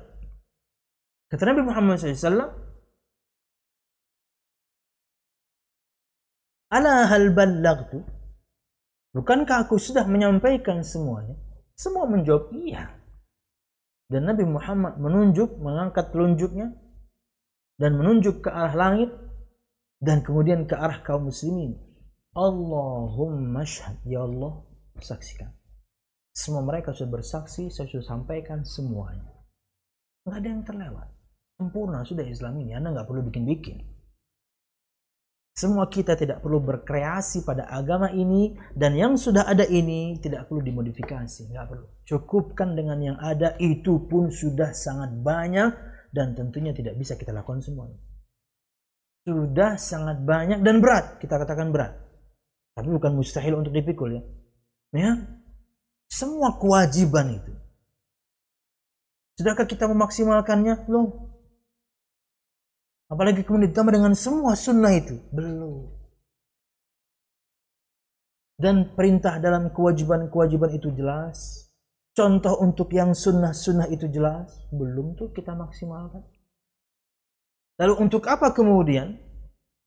[1.34, 2.46] Kata Nabi Muhammad SAW,
[6.70, 8.19] Ala hal ballagtu?
[9.10, 11.34] Bukankah aku sudah menyampaikan semuanya?
[11.74, 12.94] Semua menjawab iya.
[14.06, 16.74] Dan Nabi Muhammad menunjuk, mengangkat telunjuknya
[17.78, 19.10] dan menunjuk ke arah langit
[19.98, 21.74] dan kemudian ke arah kaum muslimin.
[22.30, 23.98] Allahumma syahad.
[24.06, 24.62] Ya Allah,
[25.02, 25.50] saksikan.
[26.30, 29.34] Semua mereka sudah bersaksi, saya sudah sampaikan semuanya.
[30.22, 31.08] Nggak ada yang terlewat.
[31.58, 33.82] Sempurna sudah Islam ini, Anda nggak perlu bikin-bikin.
[35.50, 40.64] Semua kita tidak perlu berkreasi pada agama ini dan yang sudah ada ini tidak perlu
[40.64, 41.86] dimodifikasi, nggak perlu.
[42.06, 45.70] Cukupkan dengan yang ada itu pun sudah sangat banyak
[46.14, 47.98] dan tentunya tidak bisa kita lakukan semuanya.
[49.26, 51.92] Sudah sangat banyak dan berat, kita katakan berat.
[52.72, 54.22] Tapi bukan mustahil untuk dipikul ya.
[54.96, 55.12] Ya.
[56.10, 57.52] Semua kewajiban itu.
[59.38, 60.88] Sudahkah kita memaksimalkannya?
[60.90, 61.29] Loh,
[63.10, 65.18] Apalagi kemudian ditambah dengan semua sunnah itu.
[65.34, 65.90] Belum.
[68.54, 71.66] Dan perintah dalam kewajiban-kewajiban itu jelas.
[72.14, 74.62] Contoh untuk yang sunnah-sunnah itu jelas.
[74.70, 76.22] Belum tuh kita maksimalkan.
[77.82, 79.18] Lalu untuk apa kemudian?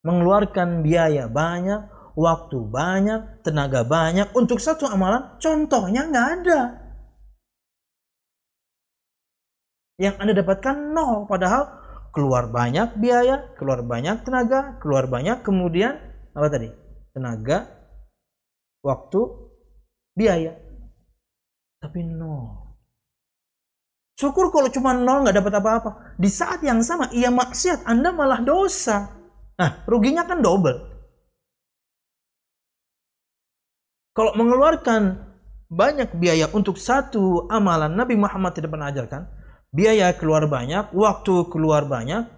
[0.04, 1.88] Mengeluarkan biaya banyak,
[2.20, 5.40] waktu banyak, tenaga banyak untuk satu amalan.
[5.40, 6.60] Contohnya nggak ada.
[10.02, 11.30] Yang Anda dapatkan nol.
[11.30, 11.83] Padahal
[12.14, 15.98] keluar banyak biaya, keluar banyak tenaga, keluar banyak kemudian
[16.38, 16.70] apa tadi?
[17.14, 17.68] Tenaga,
[18.86, 19.22] waktu,
[20.14, 20.54] biaya.
[21.82, 22.64] Tapi nol.
[24.14, 25.92] Syukur kalau cuma nol nggak dapat apa-apa.
[26.22, 29.10] Di saat yang sama ia maksiat, Anda malah dosa.
[29.58, 30.94] Nah, ruginya kan double.
[34.14, 35.34] Kalau mengeluarkan
[35.74, 39.26] banyak biaya untuk satu amalan Nabi Muhammad tidak pernah ajarkan,
[39.74, 42.30] biaya keluar banyak, waktu keluar banyak,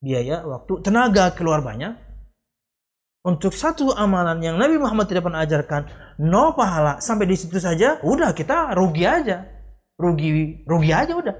[0.00, 1.94] biaya, waktu, tenaga keluar banyak.
[3.28, 5.82] Untuk satu amalan yang Nabi Muhammad tidak pernah ajarkan,
[6.24, 9.44] no pahala sampai di situ saja, udah kita rugi aja,
[10.00, 11.36] rugi rugi aja udah.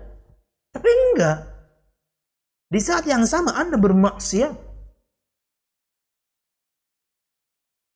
[0.77, 1.39] Tapi enggak.
[2.69, 4.69] Di saat yang sama Anda bermaksiat.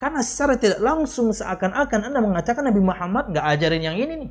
[0.00, 4.30] Karena secara tidak langsung seakan-akan Anda mengatakan Nabi Muhammad nggak ajarin yang ini nih.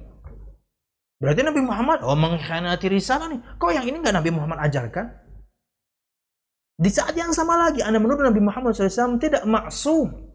[1.21, 3.39] Berarti Nabi Muhammad oh mengkhianati risalah nih.
[3.61, 5.05] Kok yang ini nggak Nabi Muhammad ajarkan?
[6.81, 10.33] Di saat yang sama lagi Anda menuduh Nabi Muhammad SAW tidak maksum.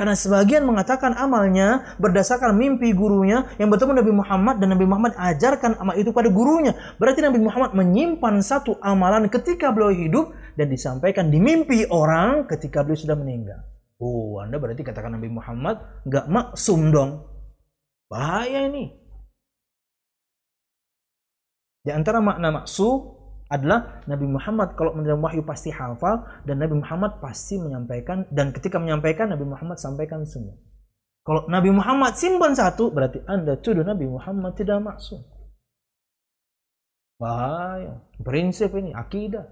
[0.00, 5.76] Karena sebagian mengatakan amalnya berdasarkan mimpi gurunya yang bertemu Nabi Muhammad dan Nabi Muhammad ajarkan
[5.76, 6.72] amal itu pada gurunya.
[6.96, 12.80] Berarti Nabi Muhammad menyimpan satu amalan ketika beliau hidup dan disampaikan di mimpi orang ketika
[12.80, 13.60] beliau sudah meninggal.
[14.00, 17.29] Oh, Anda berarti katakan Nabi Muhammad nggak maksum dong.
[18.10, 18.90] Bahaya ini.
[21.86, 27.22] Di antara makna maksu adalah Nabi Muhammad kalau menerima wahyu pasti hafal dan Nabi Muhammad
[27.22, 30.58] pasti menyampaikan dan ketika menyampaikan Nabi Muhammad sampaikan semua.
[31.22, 35.22] Kalau Nabi Muhammad simpan satu berarti Anda tuduh Nabi Muhammad tidak maksum.
[37.20, 38.02] Bahaya.
[38.18, 39.46] Prinsip ini akidah.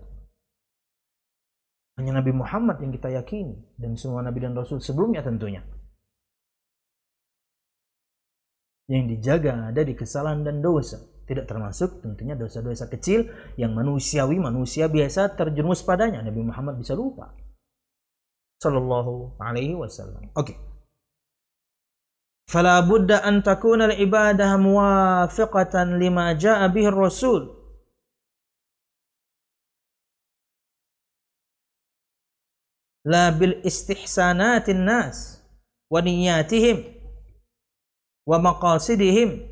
[2.01, 5.61] Hanya Nabi Muhammad yang kita yakini dan semua nabi dan rasul sebelumnya tentunya.
[8.88, 10.96] Yang dijaga dari kesalahan dan dosa.
[11.29, 13.29] Tidak termasuk tentunya dosa-dosa kecil
[13.61, 16.24] yang manusiawi manusia biasa terjerumus padanya.
[16.24, 17.37] Nabi Muhammad bisa lupa.
[18.64, 20.33] Sallallahu alaihi wasallam.
[20.33, 20.57] Oke.
[20.57, 20.57] Okay.
[22.48, 27.55] fala budda an takuna al ibadah muwafiqatan lima jaa bihi rasul.
[33.05, 35.45] La bil istihsanatin nas
[35.93, 36.97] wa niyatihim
[38.29, 39.49] wa maqasidihim.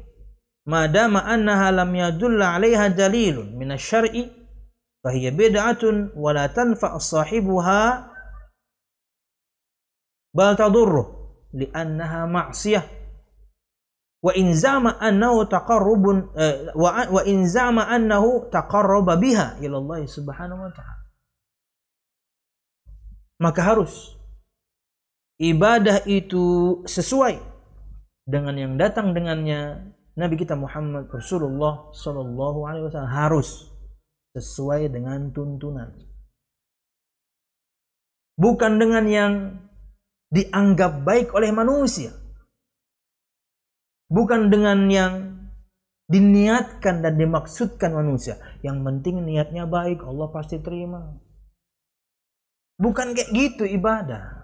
[0.69, 4.29] Madama annaha lam yadulla 'alaiha dalilun min asy-syar'i
[5.01, 8.13] fahiya bid'atun wa la tanfa' sahibuha.
[10.37, 11.09] Bal tadurru
[11.57, 12.85] li'annaha ma'siyah.
[14.21, 16.35] Wa in zama annahu taqarrubun
[16.75, 21.05] wa in zama annahu taqarraba biha ila Allah subhanahu wa ta'ala.
[23.39, 24.19] Maka harus
[25.39, 27.39] ibadah itu sesuai
[28.27, 33.71] dengan yang datang dengannya Nabi kita Muhammad Rasulullah Shallallahu Alaihi Wasallam harus
[34.35, 35.95] sesuai dengan tuntunan.
[38.37, 39.33] Bukan dengan yang
[40.29, 42.13] dianggap baik oleh manusia.
[44.13, 45.15] Bukan dengan yang
[46.07, 48.37] diniatkan dan dimaksudkan manusia.
[48.61, 51.17] Yang penting niatnya baik, Allah pasti terima.
[52.77, 54.36] Bukan kayak gitu ibadah.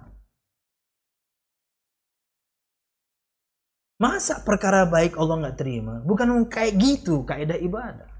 [4.02, 6.02] Masa perkara baik Allah nggak terima?
[6.02, 8.10] Bukan kayak gitu kaidah ibadah.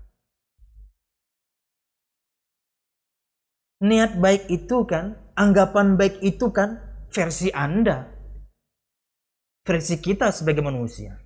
[3.83, 6.79] Niat baik itu kan, anggapan baik itu kan
[7.11, 8.07] versi Anda.
[9.67, 11.19] Versi kita sebagai manusia.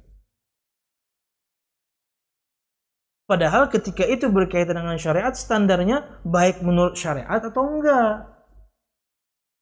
[3.28, 8.24] Padahal ketika itu berkaitan dengan syariat, standarnya baik menurut syariat atau enggak.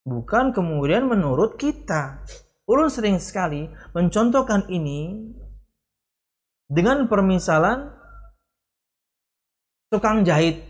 [0.06, 2.22] Bukan kemudian menurut kita.
[2.64, 5.20] Ulun sering sekali mencontohkan ini
[6.64, 7.92] dengan permisalan
[9.92, 10.64] tukang jahit.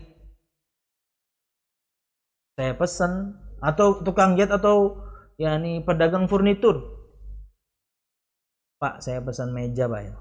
[2.59, 4.99] Saya pesan atau tukang jahit atau
[5.39, 6.83] yakni pedagang furnitur.
[8.75, 10.13] Pak, saya pesan meja, Pak ya.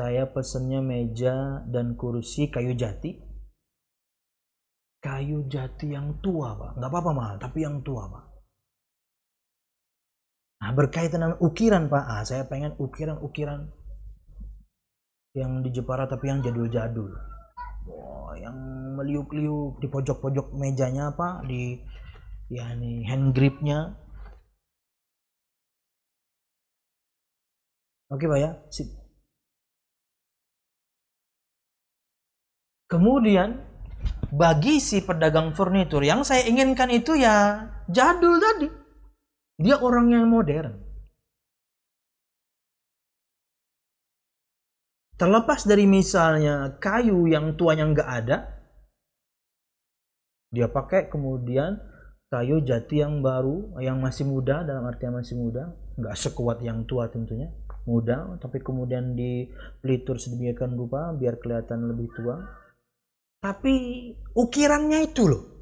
[0.00, 3.20] Saya pesannya meja dan kursi kayu jati.
[5.04, 6.80] Kayu jati yang tua, Pak.
[6.80, 8.29] Nggak apa-apa mahal, tapi yang tua, Pak.
[10.60, 13.64] Nah, berkaitan dengan ukiran Pak, ah, saya pengen ukiran-ukiran
[15.32, 17.16] yang di Jepara tapi yang jadul-jadul.
[17.88, 18.56] Wah, yang
[19.00, 21.80] meliuk-liuk di pojok-pojok mejanya Pak, di
[22.52, 23.96] ya nih hand gripnya.
[28.12, 28.90] Oke Pak ya, sip.
[32.90, 33.54] Kemudian
[34.34, 38.79] bagi si pedagang furnitur yang saya inginkan itu ya jadul tadi.
[39.60, 40.72] Dia orang yang modern.
[45.20, 48.56] Terlepas dari misalnya kayu yang tuanya nggak ada,
[50.48, 51.76] dia pakai kemudian
[52.32, 57.12] kayu jati yang baru, yang masih muda dalam artian masih muda, nggak sekuat yang tua
[57.12, 57.52] tentunya,
[57.84, 62.40] muda, tapi kemudian dipelitur sedemikian rupa biar kelihatan lebih tua.
[63.44, 65.59] Tapi ukirannya itu loh,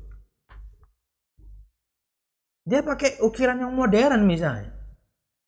[2.69, 4.77] dia pakai ukiran yang modern misalnya.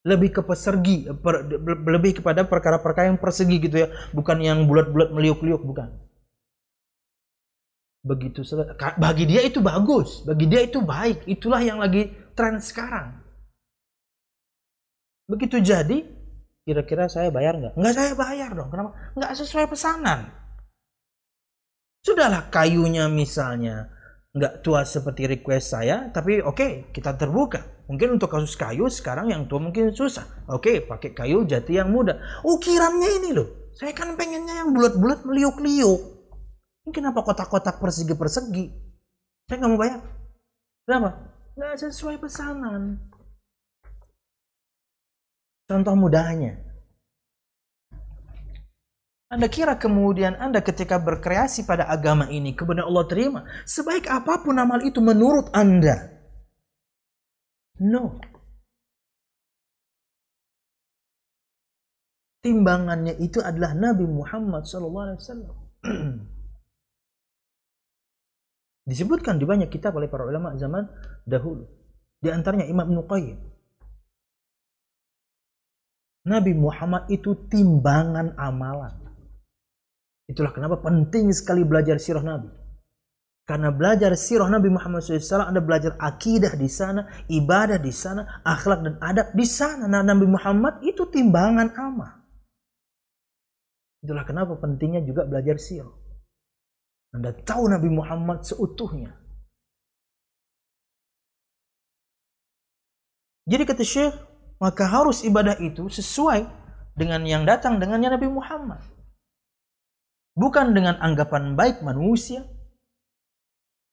[0.01, 1.45] Lebih ke persegi, per,
[1.85, 5.93] lebih kepada perkara-perkara yang persegi gitu ya, bukan yang bulat-bulat meliuk-liuk, bukan.
[8.01, 8.41] Begitu
[8.97, 13.21] bagi dia itu bagus, bagi dia itu baik, itulah yang lagi tren sekarang.
[15.29, 16.09] Begitu jadi,
[16.65, 17.77] kira-kira saya bayar nggak?
[17.77, 18.97] Nggak saya bayar dong, kenapa?
[19.21, 20.33] Nggak sesuai pesanan.
[22.01, 23.93] Sudahlah kayunya misalnya
[24.31, 27.83] nggak tua seperti request saya, tapi oke okay, kita terbuka.
[27.91, 30.47] Mungkin untuk kasus kayu sekarang yang tua mungkin susah.
[30.47, 32.23] Oke, okay, pakai kayu jati yang muda.
[32.47, 36.01] Ukirannya ini loh, saya kan pengennya yang bulat-bulat meliuk-liuk.
[36.87, 38.71] Mungkin apa kotak-kotak persegi-persegi?
[39.51, 40.01] Saya nggak mau bayar.
[40.87, 41.11] Kenapa?
[41.59, 43.03] Nggak sesuai pesanan.
[45.67, 46.70] Contoh mudahnya,
[49.31, 54.59] anda kira kemudian Anda ketika berkreasi pada agama ini kemudian Allah terima sebaik apa pun
[54.59, 56.19] amal itu menurut Anda?
[57.79, 58.19] No.
[62.43, 65.15] Timbangannya itu adalah Nabi Muhammad SAW.
[68.91, 70.91] Disebutkan di banyak kitab oleh para ulama zaman
[71.23, 71.71] dahulu.
[72.19, 73.39] Di antaranya Imam Nuqayyim.
[76.27, 79.00] Nabi Muhammad itu timbangan amalan.
[80.31, 82.47] Itulah kenapa penting sekali belajar sirah Nabi.
[83.43, 88.87] Karena belajar sirah Nabi Muhammad SAW, Anda belajar akidah di sana, ibadah di sana, akhlak
[88.87, 89.91] dan adab di sana.
[89.91, 92.31] Nah, Nabi Muhammad itu timbangan amal.
[94.07, 95.99] Itulah kenapa pentingnya juga belajar sirah.
[97.11, 99.19] Anda tahu Nabi Muhammad seutuhnya.
[103.51, 104.15] Jadi kata Syekh,
[104.63, 106.47] maka harus ibadah itu sesuai
[106.95, 109.00] dengan yang datang dengannya Nabi Muhammad
[110.35, 112.45] bukan dengan anggapan baik manusia,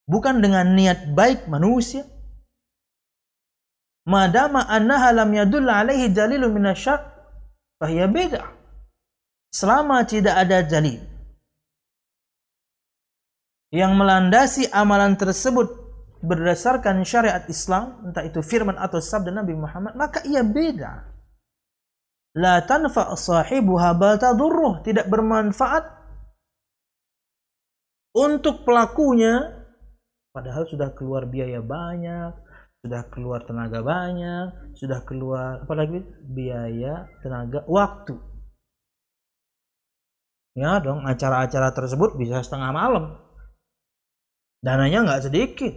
[0.10, 2.06] bukan dengan niat baik manusia.
[4.08, 7.04] Madama annaha lam yadulla alaihi dalilun minasyar,
[7.80, 8.44] fahiya beda.
[9.52, 11.18] Selama tidak ada dalil
[13.72, 15.68] yang melandasi amalan tersebut
[16.24, 21.04] berdasarkan syariat Islam, entah itu firman atau sabda Nabi Muhammad, maka ia beda.
[22.38, 25.97] La tanfa sahibuha bal tadurruh, tidak bermanfaat
[28.18, 29.62] untuk pelakunya
[30.34, 32.34] padahal sudah keluar biaya banyak
[32.82, 38.18] sudah keluar tenaga banyak sudah keluar apalagi biaya tenaga waktu
[40.58, 43.14] Ya dong, acara-acara tersebut bisa setengah malam.
[44.66, 45.74] Dananya nggak sedikit.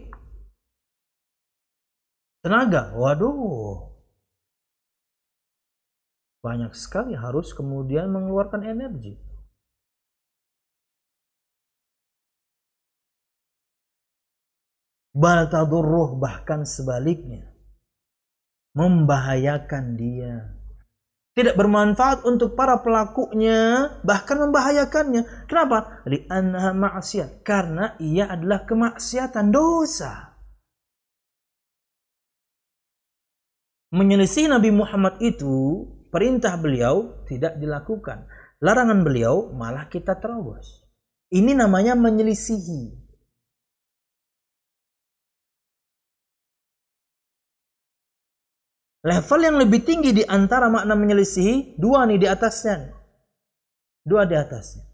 [2.41, 3.93] Tenaga, waduh.
[6.41, 9.20] Banyak sekali harus kemudian mengeluarkan energi.
[15.20, 15.52] Bal
[16.16, 17.52] bahkan sebaliknya.
[18.72, 20.60] Membahayakan dia
[21.30, 25.46] tidak bermanfaat untuk para pelakunya, bahkan membahayakannya.
[25.46, 26.02] Kenapa?
[26.04, 27.46] Li'annaha maksiat.
[27.46, 30.36] Karena ia adalah kemaksiatan, dosa.
[33.94, 38.26] Menyelisih Nabi Muhammad itu, perintah beliau tidak dilakukan.
[38.60, 40.82] Larangan beliau malah kita terobos.
[41.30, 43.09] Ini namanya menyelisihi.
[49.01, 52.92] Level yang lebih tinggi di antara makna menyelisihi, dua nih di atasnya.
[54.05, 54.84] Dua di atasnya.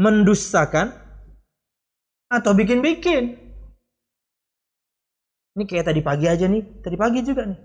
[0.00, 0.88] Mendustakan
[2.32, 3.36] atau bikin-bikin.
[5.60, 7.60] Ini kayak tadi pagi aja nih, tadi pagi juga nih.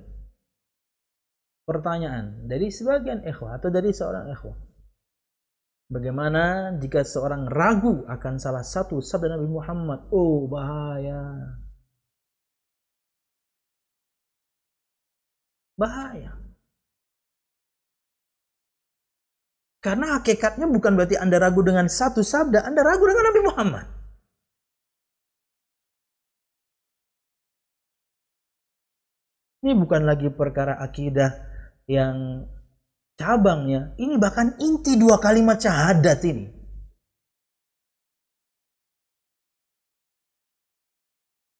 [1.64, 4.58] Pertanyaan dari sebagian ikhwah atau dari seorang ikhwah.
[5.86, 10.10] Bagaimana jika seorang ragu akan salah satu sabda Nabi Muhammad?
[10.12, 11.56] Oh, bahaya.
[15.76, 16.32] Bahaya.
[19.86, 23.86] Karena hakikatnya bukan berarti Anda ragu dengan satu sabda, Anda ragu dengan Nabi Muhammad.
[29.62, 31.30] Ini bukan lagi perkara akidah
[31.86, 32.50] yang
[33.14, 33.94] cabangnya.
[34.02, 36.46] Ini bahkan inti dua kalimat syahadat ini.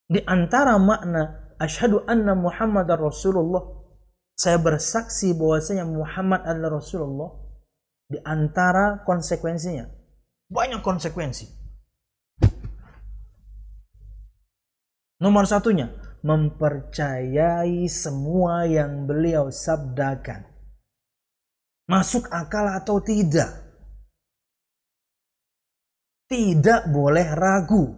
[0.06, 3.85] Di antara makna asyhadu anna Muhammadar Rasulullah
[4.36, 7.32] saya bersaksi bahwasanya Muhammad adalah Rasulullah
[8.12, 9.88] di antara konsekuensinya.
[10.52, 11.48] Banyak konsekuensi.
[15.24, 15.88] Nomor satunya
[16.22, 20.44] mempercayai semua yang beliau sabdakan.
[21.88, 23.50] Masuk akal atau tidak?
[26.28, 27.96] Tidak boleh ragu.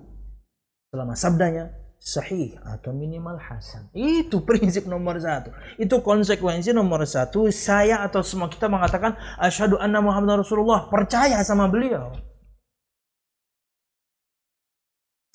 [0.94, 3.90] Selama sabdanya sahih atau minimal hasan.
[3.92, 5.52] Itu prinsip nomor satu.
[5.76, 7.50] Itu konsekuensi nomor satu.
[7.52, 10.88] Saya atau semua kita mengatakan asyhadu anna Muhammad Rasulullah.
[10.88, 12.16] Percaya sama beliau.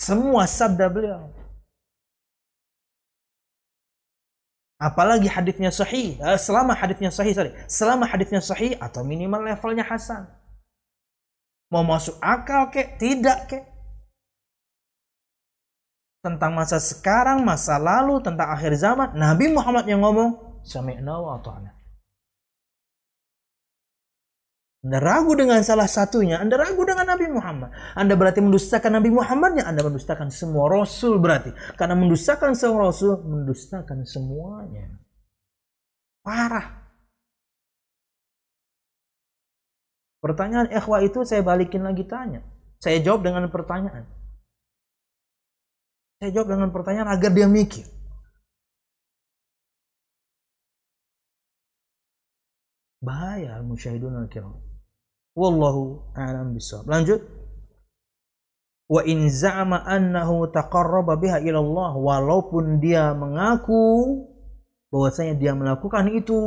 [0.01, 1.31] Semua sabda beliau.
[4.83, 6.19] Apalagi hadisnya sahih.
[6.19, 7.55] Eh, selama hadisnya sahih, sorry.
[7.71, 10.27] Selama hadisnya sahih atau minimal levelnya hasan.
[11.71, 12.99] Mau masuk akal kek?
[12.99, 13.72] Tidak kek?
[16.23, 21.83] Tentang masa sekarang, masa lalu, tentang akhir zaman, Nabi Muhammad yang ngomong, sami'na wa ta'ana.
[24.83, 27.71] Anda ragu dengan salah satunya, Anda ragu dengan Nabi Muhammad.
[27.95, 31.55] Anda berarti mendustakan Nabi Muhammadnya, Anda mendustakan semua Rasul berarti.
[31.79, 34.91] Karena mendustakan semua Rasul, mendustakan semuanya.
[36.27, 36.83] Parah.
[40.19, 42.43] Pertanyaan ikhwah itu saya balikin lagi tanya.
[42.83, 44.22] Saya jawab dengan pertanyaan.
[46.23, 47.83] Saya jawab dengan pertanyaan agar dia mikir.
[53.03, 54.55] Bahaya al-musyahidun al-kiram.
[55.35, 56.87] Wallahu a'lam bishawab.
[56.87, 57.27] Lanjut.
[58.87, 63.83] Wa in za'ama annahu taqarraba biha ila Allah walaupun dia mengaku
[64.95, 66.39] bahwasanya dia melakukan itu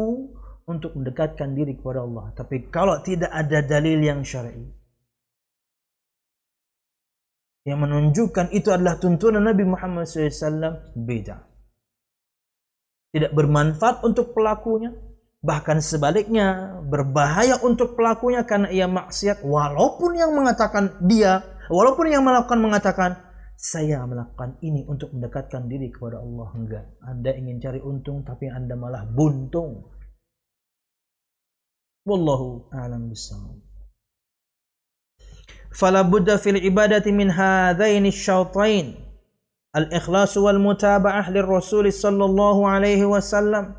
[0.71, 2.32] untuk mendekatkan diri kepada Allah.
[2.32, 4.71] Tapi kalau tidak ada dalil yang syar'i,
[7.66, 11.41] yang menunjukkan itu adalah tuntunan Nabi Muhammad SAW beda.
[13.09, 14.93] Tidak bermanfaat untuk pelakunya,
[15.41, 21.41] bahkan sebaliknya berbahaya untuk pelakunya karena ia maksiat walaupun yang mengatakan dia,
[21.74, 23.18] walaupun yang melakukan mengatakan
[23.57, 26.86] saya melakukan ini untuk mendekatkan diri kepada Allah enggak.
[27.01, 29.89] Anda ingin cari untung tapi Anda malah buntung.
[32.05, 33.64] Wallahu a'lam bishawab.
[35.76, 38.95] فلا بد في العبادة من هذين الشوطين
[39.76, 43.76] الإخلاص والمتابعة للرسول صلى الله عليه وسلم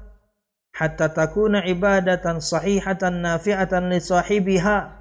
[0.72, 4.92] حتى تكون عبادة صحيحة نافعة لصاحبها.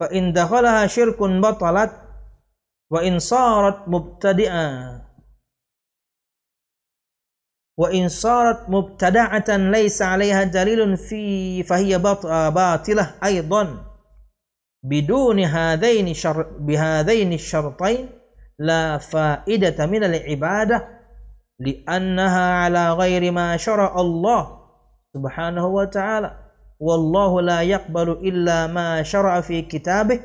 [0.00, 1.92] فإن دخلها شرك بطلت
[2.90, 5.02] وإن صارت مبتدئة
[7.78, 13.85] وإن صارت مبتدعة ليس عليها دليل في فهي باطلة أيضا.
[14.86, 18.06] Biduni hadaini syar bihadaini syartain
[18.62, 20.80] la faidata min al-ibadah
[21.58, 24.70] li'annaha ala ghairi ma syara Allah
[25.10, 26.30] subhanahu wa ta'ala
[26.78, 30.20] wallahu la yaqbalu illa ma syara'a fi kitabih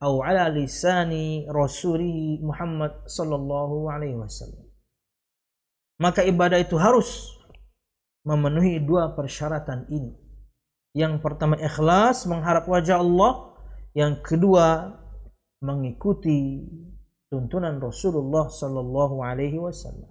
[0.00, 4.64] atau ala lisani rasuli Muhammad sallallahu alaihi wasallam.
[6.00, 7.36] Maka ibadah itu harus
[8.24, 10.16] memenuhi dua persyaratan ini.
[10.96, 13.49] Yang pertama ikhlas mengharap wajah Allah,
[13.96, 14.94] yang kedua
[15.60, 16.62] mengikuti
[17.30, 20.08] tuntunan Rasulullah sallallahu alaihi wasallam.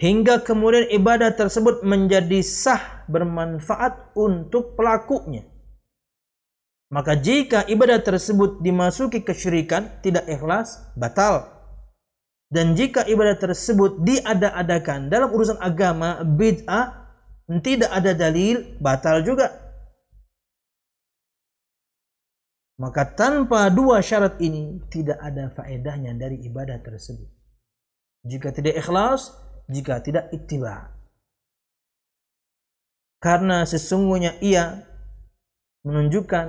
[0.00, 5.44] Hingga kemudian ibadah tersebut menjadi sah bermanfaat untuk pelakunya.
[6.88, 11.50] Maka jika ibadah tersebut dimasuki kesyirikan, tidak ikhlas, batal.
[12.46, 17.10] Dan jika ibadah tersebut diada-adakan dalam urusan agama, bid'ah,
[17.58, 19.65] tidak ada dalil, batal juga.
[22.76, 27.28] Maka tanpa dua syarat ini, tidak ada faedahnya dari ibadah tersebut.
[28.26, 29.32] Jika tidak ikhlas,
[29.72, 30.92] jika tidak ittiba.
[33.16, 34.84] Karena sesungguhnya ia
[35.88, 36.46] menunjukkan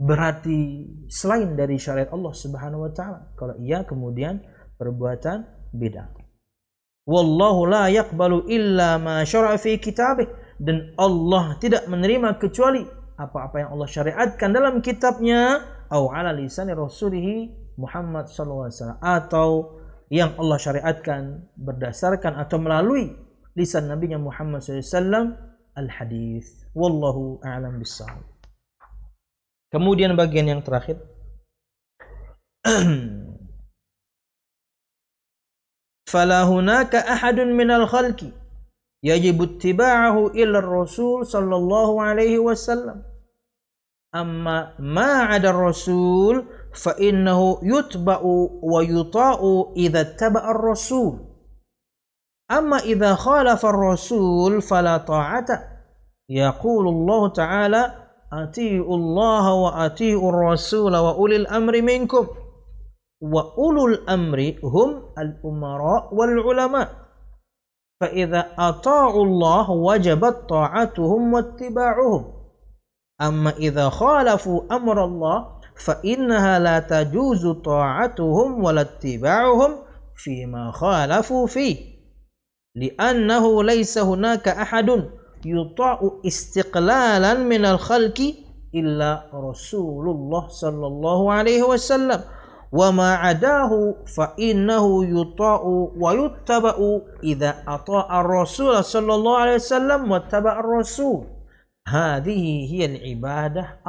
[0.00, 3.34] berarti selain dari syariat Allah Subhanahu wa taala.
[3.34, 4.40] Kalau ia kemudian
[4.78, 5.44] perbuatan
[5.74, 6.08] bid'ah.
[7.04, 10.30] Wallahu la yaqbalu illa ma syara'a fi kitabih
[10.60, 12.84] dan Allah tidak menerima kecuali
[13.19, 17.47] apa-apa yang Allah syariatkan dalam kitabnya atau ala lisan rasulih
[17.79, 19.49] Muhammad sallallahu alaihi wasallam atau
[20.11, 21.21] yang Allah syariatkan
[21.55, 23.15] berdasarkan atau melalui
[23.55, 25.25] lisan nabinya Muhammad sallallahu alaihi wasallam
[25.75, 26.45] al-hadis.
[26.75, 28.23] Wallahu a'lam bissawab.
[29.71, 30.99] Kemudian bagian yang terakhir.
[36.05, 38.19] فلا هناك أحد من الخلق
[39.03, 43.08] يجب اتباعه إلا الرسول صلى الله عليه وسلم
[44.14, 48.20] أما ما عدا الرسول فإنه يتبع
[48.62, 51.18] ويطاع إذا اتبع الرسول.
[52.50, 55.46] أما إذا خالف الرسول فلا طاعة.
[56.28, 57.92] يقول الله تعالى
[58.32, 62.26] أطيعوا الله وأطيعوا الرسول وأولي الأمر منكم.
[63.22, 66.88] وأولو الأمر هم الأمراء والعلماء.
[68.00, 72.39] فإذا أطاعوا الله وجبت طاعتهم واتباعهم.
[73.22, 75.46] أما إذا خالفوا أمر الله
[75.84, 79.76] فإنها لا تجوز طاعتهم ولا اتباعهم
[80.16, 81.76] فيما خالفوا فيه
[82.76, 85.04] لأنه ليس هناك أحد
[85.44, 88.34] يطاع استقلالا من الخلق
[88.74, 92.20] إلا رسول الله صلى الله عليه وسلم.
[92.72, 95.62] وما عداه فإنه يطاع
[95.96, 101.39] ويتبع إذا أطاع الرسول صلى الله عليه وسلم واتبع الرسول.
[101.86, 103.80] Hadhihi hiya al-ibadah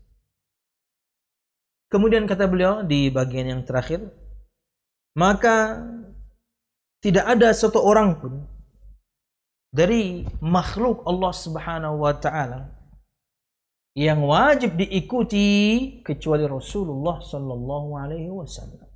[1.91, 4.11] Kemudian kata beliau di bagian yang terakhir
[5.17, 5.81] maka
[7.01, 8.43] tidak ada satu orang pun
[9.73, 12.73] dari makhluk Allah Subhanahu wa taala
[13.97, 15.47] yang wajib diikuti
[16.05, 18.86] kecuali Rasulullah sallallahu alaihi wasallam.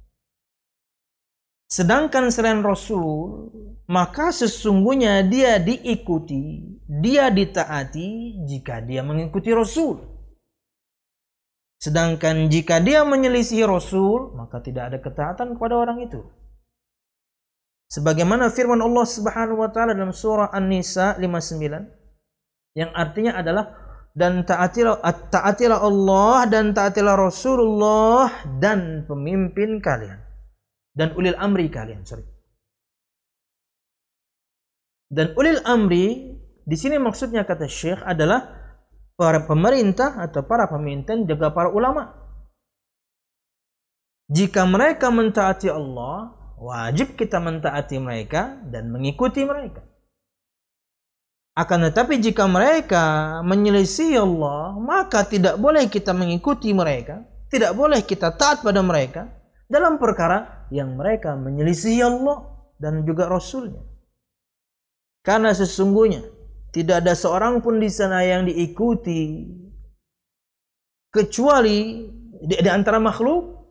[1.72, 3.48] Sedangkan selain Rasul,
[3.88, 10.04] maka sesungguhnya dia diikuti, dia ditaati jika dia mengikuti Rasul.
[11.80, 16.20] Sedangkan jika dia menyelisih Rasul, maka tidak ada ketaatan kepada orang itu.
[17.88, 23.72] Sebagaimana firman Allah Subhanahu wa taala dalam surah An-Nisa 59 yang artinya adalah
[24.12, 30.31] dan taatilah taatilah Allah dan taatilah Rasulullah dan pemimpin kalian
[30.92, 32.28] dan ulil amri kalian sorry
[35.12, 38.60] dan ulil amri di sini maksudnya kata Syekh adalah
[39.16, 42.16] para pemerintah atau para pemimpin juga para ulama
[44.32, 49.82] jika mereka mentaati Allah wajib kita mentaati mereka dan mengikuti mereka.
[51.58, 53.04] Akan tetapi jika mereka
[53.44, 59.28] menyelisih Allah, maka tidak boleh kita mengikuti mereka, tidak boleh kita taat pada mereka
[59.68, 62.48] dalam perkara yang mereka menyelisih Allah
[62.80, 63.84] dan juga Rasulnya.
[65.22, 66.26] Karena sesungguhnya
[66.74, 69.46] tidak ada seorang pun di sana yang diikuti
[71.12, 72.08] kecuali
[72.42, 73.62] di, di antara makhluk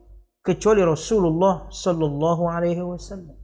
[0.44, 3.34] kecuali Rasulullah sallallahu alaihi wasallam.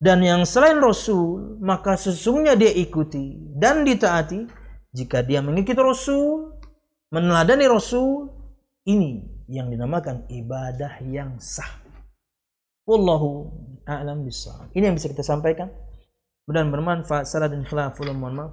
[0.00, 4.48] Dan yang selain Rasul, maka sesungguhnya dia ikuti dan ditaati
[4.96, 6.56] jika dia mengikuti Rasul,
[7.12, 8.32] meneladani Rasul,
[8.88, 11.79] ini yang dinamakan ibadah yang sah.
[12.90, 13.46] Wallahu
[13.86, 14.74] a'lam bishawab.
[14.74, 15.70] Ini yang bisa kita sampaikan.
[16.50, 17.22] Mudah bermanfaat.
[17.30, 18.50] Salah dan khilaf mohon maaf.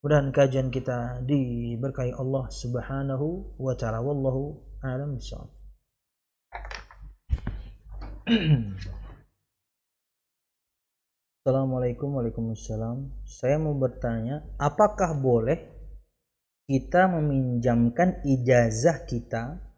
[0.00, 4.00] Mudah kajian kita diberkahi Allah Subhanahu wa taala.
[4.00, 5.52] Wallahu a'lam bishawab.
[11.44, 13.28] Assalamualaikum Waalaikumsalam.
[13.28, 15.68] Saya mau bertanya, apakah boleh
[16.64, 19.69] kita meminjamkan ijazah kita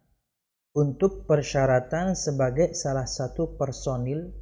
[0.72, 4.32] untuk persyaratan sebagai salah satu personil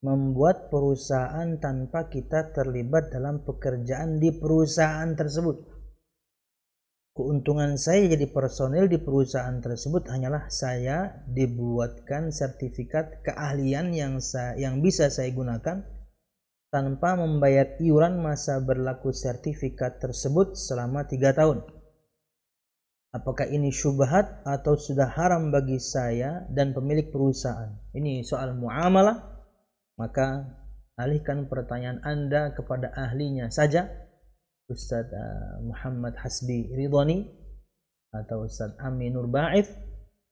[0.00, 5.56] membuat perusahaan tanpa kita terlibat dalam pekerjaan di perusahaan tersebut?
[7.10, 14.80] Keuntungan saya jadi personil di perusahaan tersebut hanyalah saya dibuatkan sertifikat keahlian yang saya, yang
[14.80, 15.84] bisa saya gunakan
[16.70, 21.79] tanpa membayar iuran masa berlaku sertifikat tersebut selama tiga tahun.
[23.10, 27.74] Apakah ini syubhat atau sudah haram bagi saya dan pemilik perusahaan?
[27.90, 29.18] Ini soal muamalah.
[29.98, 30.46] Maka
[30.94, 33.90] alihkan pertanyaan Anda kepada ahlinya saja.
[34.70, 37.26] Ustaz uh, Muhammad Hasbi Ridwani
[38.14, 39.66] atau Ustaz Aminur Ba'ith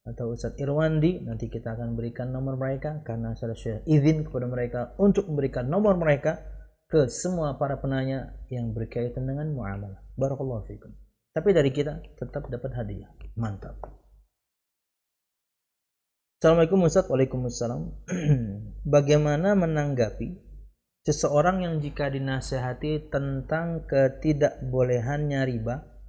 [0.07, 4.79] atau Ustaz Irwandi nanti kita akan berikan nomor mereka karena saya sudah izin kepada mereka
[4.95, 6.39] untuk memberikan nomor mereka
[6.87, 9.99] ke semua para penanya yang berkaitan dengan muamalah.
[10.15, 10.95] Barakallahu fikum.
[11.33, 13.09] Tapi dari kita tetap dapat hadiah.
[13.37, 13.77] Mantap.
[16.39, 17.05] Assalamualaikum Ustaz.
[17.11, 17.81] Waalaikumsalam.
[18.95, 20.33] Bagaimana menanggapi
[21.05, 25.99] seseorang yang jika dinasehati tentang ketidakbolehannya riba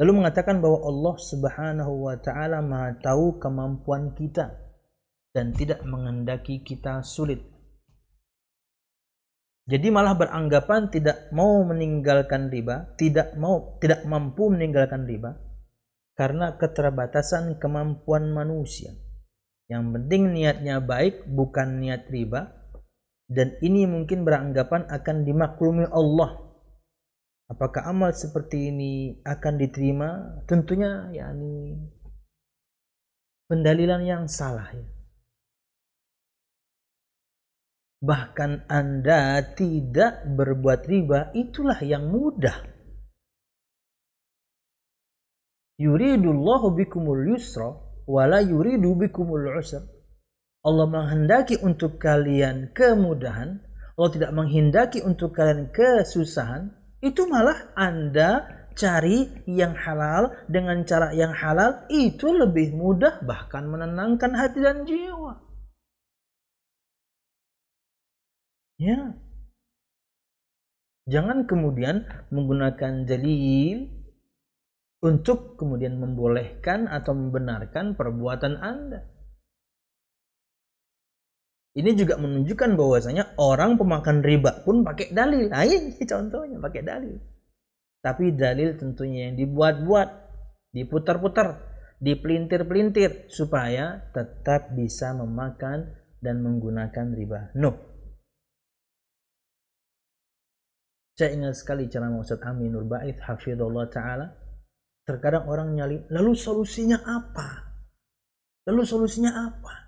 [0.00, 4.50] Lalu mengatakan bahwa Allah Subhanahu wa taala Maha tahu kemampuan kita
[5.36, 7.44] dan tidak mengendaki kita sulit.
[9.62, 15.38] Jadi malah beranggapan tidak mau meninggalkan riba, tidak mau tidak mampu meninggalkan riba
[16.18, 18.90] karena keterbatasan kemampuan manusia.
[19.70, 22.58] Yang penting niatnya baik, bukan niat riba.
[23.32, 26.52] Dan ini mungkin beranggapan akan dimaklumi Allah
[27.52, 30.40] Apakah amal seperti ini akan diterima?
[30.48, 31.76] Tentunya yakni
[33.44, 34.88] pendalilan yang salah ya.
[38.02, 42.66] Bahkan Anda tidak berbuat riba, itulah yang mudah.
[45.78, 47.78] Yuridullahu bikumul yusra
[48.10, 49.86] wala yuridu bikumul usra.
[50.62, 53.62] Allah menghendaki untuk kalian kemudahan,
[53.98, 56.70] Allah tidak menghendaki untuk kalian kesusahan,
[57.02, 58.46] itu malah Anda
[58.78, 65.51] cari yang halal dengan cara yang halal itu lebih mudah bahkan menenangkan hati dan jiwa.
[68.82, 69.14] Ya.
[71.06, 72.02] Jangan kemudian
[72.34, 73.86] menggunakan dalil
[75.02, 79.06] untuk kemudian membolehkan atau membenarkan perbuatan Anda.
[81.72, 85.46] Ini juga menunjukkan bahwasanya orang pemakan riba pun pakai dalil.
[85.46, 87.16] Nah ini contohnya pakai dalil.
[88.02, 90.08] Tapi dalil tentunya yang dibuat-buat,
[90.74, 91.70] diputar-putar,
[92.02, 95.86] dipelintir-pelintir supaya tetap bisa memakan
[96.18, 97.54] dan menggunakan riba.
[97.54, 97.91] No.
[101.12, 104.26] Saya ingat sekali cara Ustaz Aminur Ba'id hafizullah taala.
[105.02, 107.74] Terkadang orang nyali, lalu solusinya apa?
[108.70, 109.82] Lalu solusinya apa?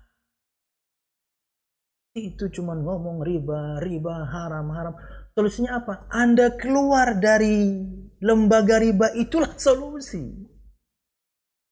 [2.15, 4.95] itu cuma ngomong riba, riba, haram, haram.
[5.35, 6.07] Solusinya apa?
[6.07, 7.83] Anda keluar dari
[8.23, 10.31] lembaga riba itulah solusi.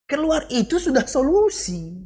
[0.04, 2.03] Keluar itu sudah solusi.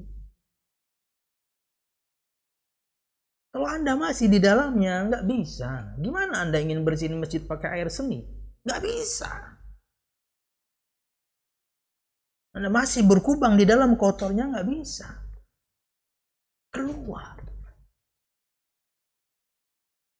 [3.57, 5.97] Kalau Anda masih di dalamnya, nggak bisa.
[5.97, 8.21] Gimana Anda ingin bersihin masjid pakai air seni?
[8.61, 9.33] Nggak bisa.
[12.53, 15.09] Anda masih berkubang di dalam kotornya, nggak bisa.
[16.69, 17.33] Keluar.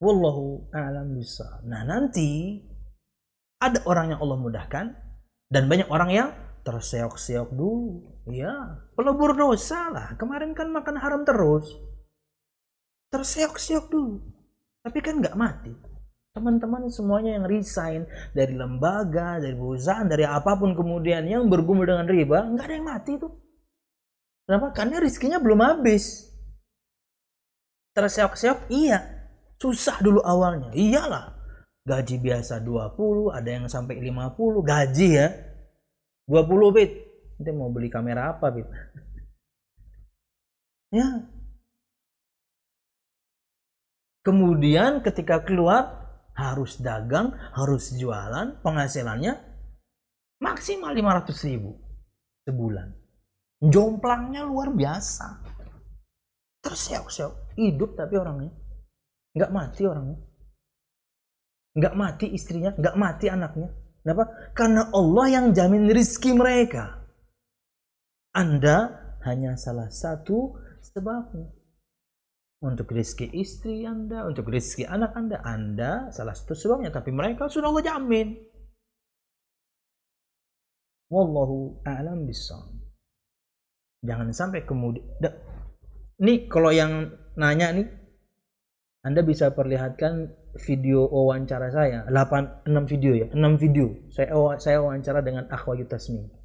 [0.01, 1.61] Wallahu a'lam bisa.
[1.69, 2.57] Nah nanti
[3.61, 4.85] ada orang yang Allah mudahkan
[5.53, 6.29] dan banyak orang yang
[6.65, 8.01] terseok-seok dulu.
[8.33, 10.17] Ya, pelebur dosa lah.
[10.17, 11.86] Kemarin kan makan haram terus.
[13.11, 14.19] Terseok-seok dulu.
[14.83, 15.73] Tapi kan nggak mati.
[16.35, 22.05] Teman-teman semuanya yang resign dari lembaga, dari perusahaan, dari apa pun kemudian yang bergumul dengan
[22.05, 23.33] riba, nggak ada yang mati tuh.
[24.45, 24.71] Kenapa?
[24.71, 26.29] Karena rizkinya belum habis.
[27.97, 29.17] Terseok-seok, iya
[29.57, 30.69] Susah dulu awalnya.
[30.77, 31.33] Iyalah.
[31.87, 34.61] Gaji biasa 20, ada yang sampai 50.
[34.61, 35.27] Gaji ya.
[36.29, 36.91] 20 bit.
[37.37, 38.67] Nanti mau beli kamera apa bit?
[40.93, 41.25] ya.
[44.27, 46.03] Kemudian ketika keluar
[46.35, 49.39] harus dagang, harus jualan, penghasilannya
[50.43, 51.79] maksimal 500 ribu
[52.43, 52.91] sebulan.
[53.63, 55.47] Jomplangnya luar biasa.
[56.59, 57.55] Terseok-seok.
[57.55, 58.51] Hidup tapi orangnya
[59.37, 60.17] nggak mati orangnya
[61.77, 63.69] nggak mati istrinya nggak mati anaknya
[64.01, 64.23] kenapa
[64.57, 67.05] karena Allah yang jamin rizki mereka
[68.33, 68.97] anda
[69.29, 71.53] hanya salah satu sebabnya
[72.57, 77.69] untuk rezeki istri Anda, untuk rezeki anak Anda, Anda salah satu sebabnya, tapi mereka sudah
[77.69, 78.33] Allah jamin.
[81.07, 82.75] Wallahu a'lam bishawab.
[84.03, 85.07] Jangan sampai kemudian
[86.17, 87.87] nih kalau yang nanya nih
[89.05, 95.45] Anda bisa perlihatkan video wawancara saya 8 6 video ya 6 video saya wawancara dengan
[95.53, 96.36] Akhwa Yutasmi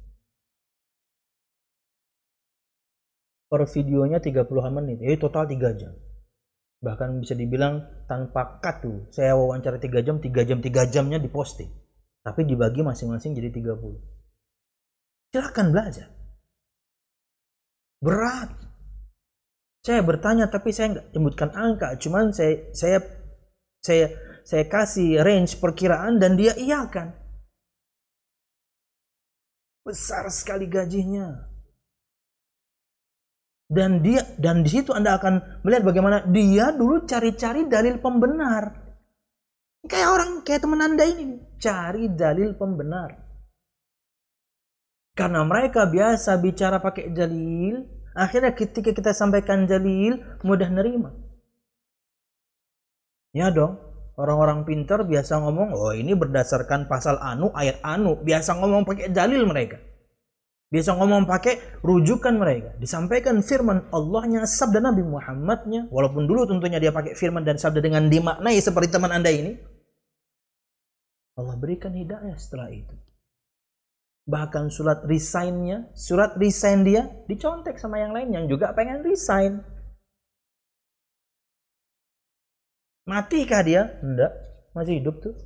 [3.53, 4.97] per videonya 30 menit.
[4.97, 5.93] Jadi total 3 jam.
[6.81, 8.97] Bahkan bisa dibilang tanpa cut tuh.
[9.13, 11.69] Saya wawancara 3 jam 3 jam 3 jamnya diposting.
[12.25, 14.13] Tapi dibagi masing-masing jadi 30
[15.33, 16.07] silahkan belajar.
[17.97, 18.53] Berat.
[19.83, 21.97] Saya bertanya tapi saya nggak sebutkan angka.
[21.97, 23.01] Cuman saya saya
[23.81, 24.13] saya
[24.45, 27.11] saya kasih range perkiraan dan dia iakan
[29.83, 31.52] besar sekali gajinya
[33.71, 38.83] dan dia dan di situ Anda akan melihat bagaimana dia dulu cari-cari dalil pembenar.
[39.83, 41.25] Kayak orang kayak teman Anda ini
[41.59, 43.19] cari dalil pembenar.
[45.13, 47.85] Karena mereka biasa bicara pakai dalil,
[48.17, 51.13] akhirnya ketika kita sampaikan dalil mudah nerima.
[53.33, 53.77] Ya dong,
[54.17, 59.45] orang-orang pintar biasa ngomong, oh ini berdasarkan pasal anu, ayat anu, biasa ngomong pakai dalil
[59.45, 59.77] mereka.
[60.73, 62.73] Biasa ngomong pakai rujukan mereka.
[62.81, 65.85] Disampaikan firman Allahnya, sabda Nabi Muhammadnya.
[65.93, 69.53] Walaupun dulu tentunya dia pakai firman dan sabda dengan dimaknai seperti teman anda ini.
[71.37, 72.97] Allah berikan hidayah setelah itu.
[74.25, 79.61] Bahkan surat resignnya, surat resign dia dicontek sama yang lain yang juga pengen resign.
[83.05, 83.99] Matikah dia?
[84.01, 84.31] Enggak,
[84.73, 85.37] masih hidup tuh.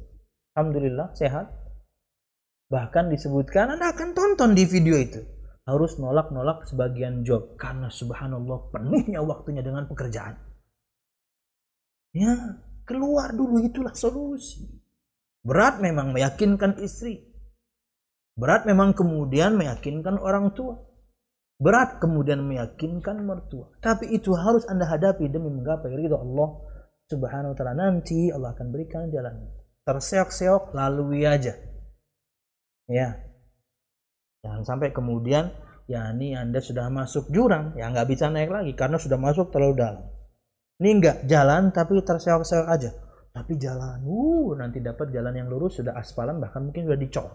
[0.55, 1.66] Alhamdulillah sehat.
[2.67, 5.23] Bahkan disebutkan Anda akan tonton di video itu.
[5.63, 7.55] Harus nolak-nolak sebagian job.
[7.55, 10.35] Karena subhanallah penuhnya waktunya dengan pekerjaan.
[12.11, 14.67] Ya, keluar dulu itulah solusi.
[15.47, 17.23] Berat memang meyakinkan istri.
[18.35, 20.75] Berat memang kemudian meyakinkan orang tua.
[21.57, 23.71] Berat kemudian meyakinkan mertua.
[23.79, 26.49] Tapi itu harus Anda hadapi demi menggapai ridho Allah
[27.07, 27.73] Subhanahu wa taala.
[27.79, 29.55] Nanti Allah akan berikan jalan.
[29.87, 31.55] Terseok-seok lalui aja
[32.87, 33.15] ya.
[34.43, 35.51] Jangan sampai kemudian
[35.87, 37.75] ya ini anda sudah masuk jurang.
[37.75, 40.03] Ya nggak bisa naik lagi karena sudah masuk terlalu dalam.
[40.77, 42.91] Ini enggak jalan tapi terseok-seok aja.
[43.35, 47.27] Tapi jalan uh nanti dapat jalan yang lurus sudah aspalan bahkan mungkin sudah dicor.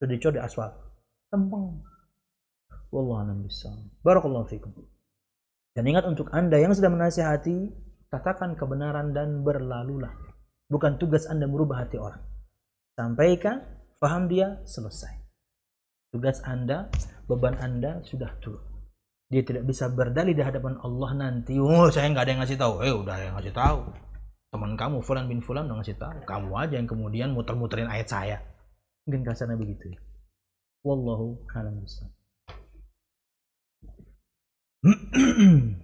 [0.00, 0.70] Sudah dicor di aspal
[1.32, 1.80] tempeng
[2.92, 3.40] wallahu a'lam
[4.04, 4.72] barakallahu fikum.
[5.72, 7.72] Dan ingat untuk anda yang sudah menasihati
[8.12, 10.12] katakan kebenaran dan berlalulah.
[10.68, 12.20] Bukan tugas anda merubah hati orang.
[12.92, 13.64] Sampaikan
[14.02, 14.58] Paham dia?
[14.66, 15.14] Selesai.
[16.10, 16.90] Tugas Anda,
[17.30, 18.66] beban Anda sudah turun.
[19.30, 21.54] Dia tidak bisa berdalih di hadapan Allah nanti.
[21.62, 22.74] Oh, saya nggak ada yang ngasih tahu.
[22.82, 23.94] Eh, udah yang ngasih tahu.
[24.50, 26.18] Teman kamu Fulan bin Fulan udah ngasih tahu.
[26.26, 28.42] Kamu aja yang kemudian muter-muterin ayat saya.
[29.06, 30.00] Mungkin kasarnya begitu ya.
[30.82, 31.86] Wallahu a'lam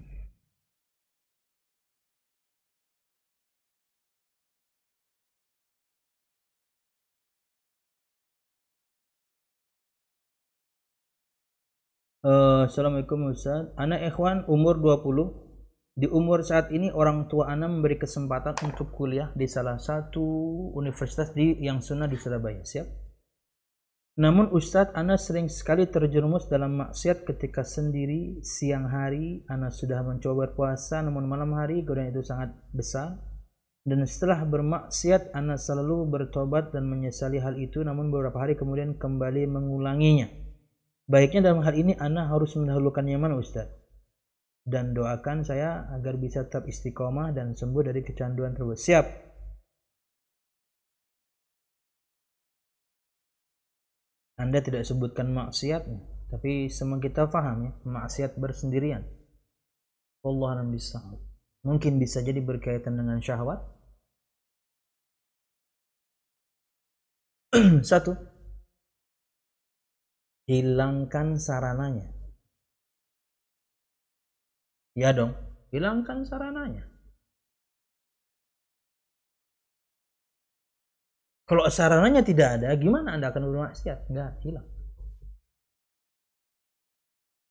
[12.19, 13.71] Uh, Assalamualaikum Ustaz.
[13.79, 15.95] Anak ikhwan umur 20.
[15.95, 20.27] Di umur saat ini orang tua anak memberi kesempatan untuk kuliah di salah satu
[20.75, 22.67] universitas di yang sunnah di Surabaya.
[22.67, 22.87] Siap?
[24.19, 29.47] Namun Ustadz, Ana sering sekali terjerumus dalam maksiat ketika sendiri siang hari.
[29.47, 33.15] Ana sudah mencoba berpuasa, namun malam hari godaan itu sangat besar.
[33.87, 39.47] Dan setelah bermaksiat, Ana selalu bertobat dan menyesali hal itu, namun beberapa hari kemudian kembali
[39.47, 40.48] mengulanginya.
[41.09, 43.65] Baiknya dalam hal ini Ana harus mendahulukan yang mana Ustaz?
[44.61, 48.77] Dan doakan saya agar bisa tetap istiqomah dan sembuh dari kecanduan tersebut.
[48.77, 49.07] Siap.
[54.37, 55.89] Anda tidak sebutkan maksiat,
[56.29, 59.01] tapi semua kita paham ya, maksiat bersendirian.
[60.21, 61.01] Allah bisa.
[61.65, 63.65] Mungkin bisa jadi berkaitan dengan syahwat.
[67.89, 68.13] Satu,
[70.49, 72.09] hilangkan sarananya.
[74.97, 75.37] Ya dong,
[75.71, 76.89] hilangkan sarananya.
[81.49, 84.11] Kalau sarananya tidak ada, gimana Anda akan bermaksiat?
[84.11, 84.69] Enggak, hilang.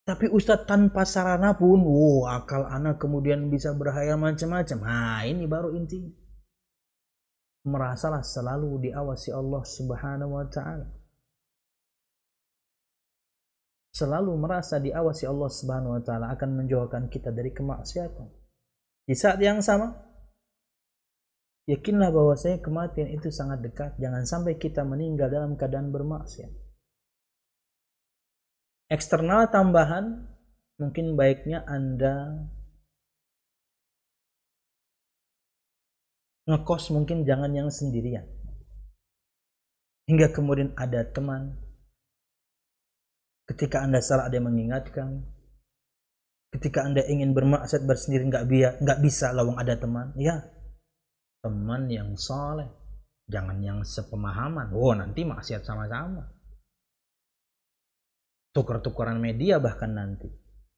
[0.06, 4.78] Tapi Ustadz tanpa sarana pun, wow, akal anak kemudian bisa berhayal macam-macam.
[4.86, 6.14] Nah, ini baru intinya.
[7.68, 10.97] Merasalah selalu diawasi Allah Subhanahu wa taala
[13.98, 18.30] selalu merasa diawasi Allah Subhanahu wa taala akan menjauhkan kita dari kemaksiatan.
[19.10, 19.98] Di saat yang sama,
[21.66, 23.98] yakinlah bahwa saya kematian itu sangat dekat.
[23.98, 26.54] Jangan sampai kita meninggal dalam keadaan bermaksiat.
[28.93, 30.30] Eksternal tambahan,
[30.78, 32.45] mungkin baiknya Anda
[36.48, 38.24] ngekos mungkin jangan yang sendirian.
[40.08, 41.66] Hingga kemudian ada teman.
[43.48, 45.24] Ketika Anda salah ada yang mengingatkan.
[46.52, 50.12] Ketika Anda ingin bermaksud bersendiri nggak bisa, nggak bisa lawang ada teman.
[50.20, 50.43] Ya,
[51.43, 52.68] teman yang soleh.
[53.28, 54.72] Jangan yang sepemahaman.
[54.72, 56.24] Oh, nanti maksiat sama-sama.
[58.56, 60.32] Tukar-tukaran media bahkan nanti.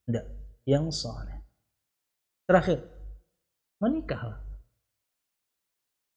[0.06, 0.26] Tidak,
[0.66, 1.46] yang soleh.
[2.50, 2.82] Terakhir,
[3.78, 4.50] menikahlah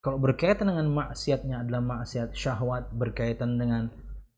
[0.03, 3.87] kalau berkaitan dengan maksiatnya adalah maksiat syahwat berkaitan dengan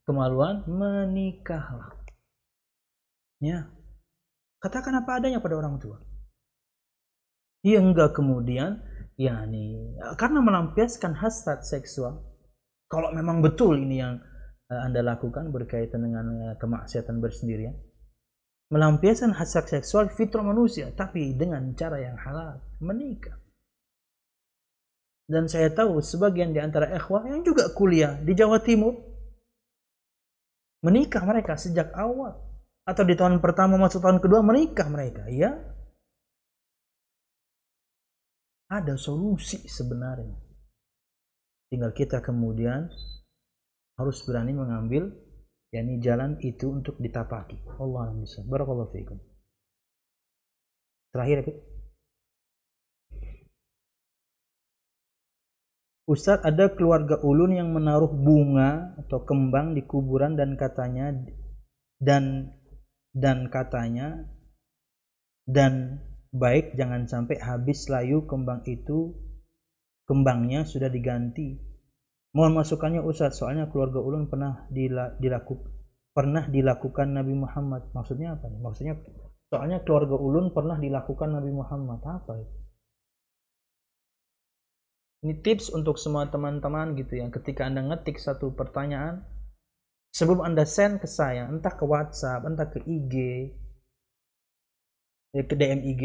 [0.04, 2.03] kemaluan, menikahlah.
[3.44, 3.68] Ya.
[4.64, 6.00] Katakan apa adanya pada orang tua.
[7.60, 8.80] Ya enggak kemudian
[9.20, 12.24] ya nih karena melampiaskan hasrat seksual.
[12.88, 14.20] Kalau memang betul ini yang
[14.72, 17.76] uh, Anda lakukan berkaitan dengan uh, kemaksiatan bersendirian,
[18.72, 23.36] melampiaskan hasrat seksual fitrah manusia tapi dengan cara yang halal, menikah.
[25.24, 28.92] Dan saya tahu sebagian di antara ikhwah yang juga kuliah di Jawa Timur
[30.84, 32.53] menikah mereka sejak awal
[32.84, 35.56] atau di tahun pertama masuk tahun kedua menikah mereka, ya.
[38.68, 40.36] Ada solusi sebenarnya.
[41.72, 42.88] Tinggal kita kemudian
[43.96, 45.10] harus berani mengambil
[45.72, 47.58] yakni jalan itu untuk ditapaki.
[47.80, 48.44] Allah bisa.
[48.46, 49.18] Barakallahu fiikum.
[51.14, 51.46] Terakhir,
[56.04, 61.16] Ustadz ada keluarga ulun yang menaruh bunga atau kembang di kuburan dan katanya
[61.96, 62.52] dan
[63.14, 64.26] dan katanya
[65.46, 66.02] dan
[66.34, 69.14] baik jangan sampai habis layu kembang itu
[70.04, 71.56] kembangnya sudah diganti.
[72.34, 75.70] Mohon masukannya Ustadz soalnya keluarga ulun pernah dilakukan
[76.14, 77.90] pernah dilakukan Nabi Muhammad.
[77.94, 78.50] Maksudnya apa?
[78.50, 78.98] Maksudnya
[79.50, 82.02] soalnya keluarga ulun pernah dilakukan Nabi Muhammad.
[82.02, 82.56] Apa itu?
[85.24, 87.26] Ini tips untuk semua teman-teman gitu ya.
[87.32, 89.24] Ketika Anda ngetik satu pertanyaan,
[90.14, 93.14] sebelum Anda send ke saya, entah ke WhatsApp, entah ke IG,
[95.34, 96.02] ya ke DM IG,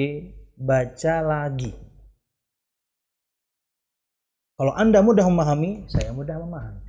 [0.57, 1.72] baca lagi.
[4.57, 6.84] Kalau Anda mudah memahami, saya mudah memahami.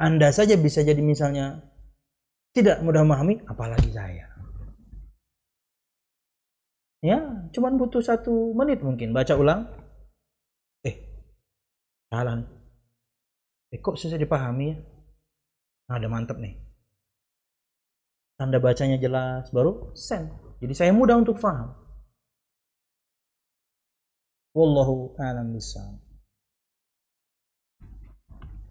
[0.00, 1.60] Anda saja bisa jadi misalnya
[2.54, 4.30] tidak mudah memahami, apalagi saya.
[7.04, 7.20] Ya,
[7.52, 9.68] cuman butuh satu menit mungkin baca ulang,
[12.10, 12.42] jalan
[13.70, 14.76] eh kok susah dipahami ya
[15.90, 16.54] nah, ada mantep nih.
[18.38, 19.90] Tanda bacanya jelas baru?
[19.98, 21.72] Send jadi saya mudah untuk paham
[24.52, 25.98] wallahu alam bisawab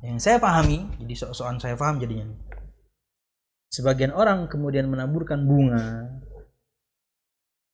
[0.05, 2.31] yang saya pahami jadi soal saya paham jadinya.
[3.69, 6.07] Sebagian orang kemudian menaburkan bunga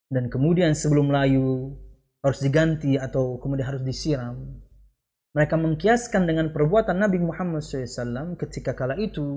[0.09, 1.77] dan kemudian sebelum layu
[2.25, 4.57] harus diganti atau kemudian harus disiram
[5.35, 9.27] mereka mengkiaskan dengan perbuatan Nabi Muhammad SAW ketika kala itu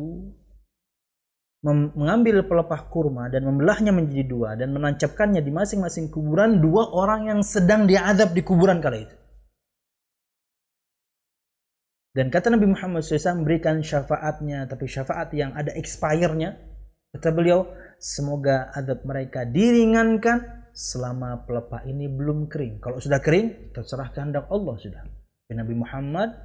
[1.67, 7.41] mengambil pelepah kurma dan membelahnya menjadi dua dan menancapkannya di masing-masing kuburan dua orang yang
[7.43, 9.17] sedang diadab di kuburan kala itu.
[12.15, 16.59] Dan kata Nabi Muhammad SAW memberikan syafaatnya, tapi syafaat yang ada expire-nya.
[17.15, 22.83] Kata beliau, semoga adab mereka diringankan selama pelepah ini belum kering.
[22.83, 25.18] Kalau sudah kering, terserah kehendak Allah sudah.
[25.57, 26.37] Nabi Muhammad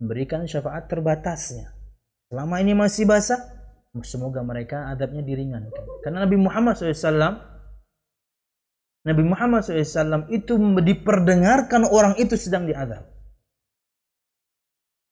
[0.00, 1.74] memberikan syafaat terbatasnya.
[2.32, 3.40] Selama ini masih basah,
[4.04, 5.84] semoga mereka adabnya diringankan.
[6.04, 7.40] Karena Nabi Muhammad SAW,
[9.04, 13.04] Nabi Muhammad SAW itu diperdengarkan orang itu sedang diadab.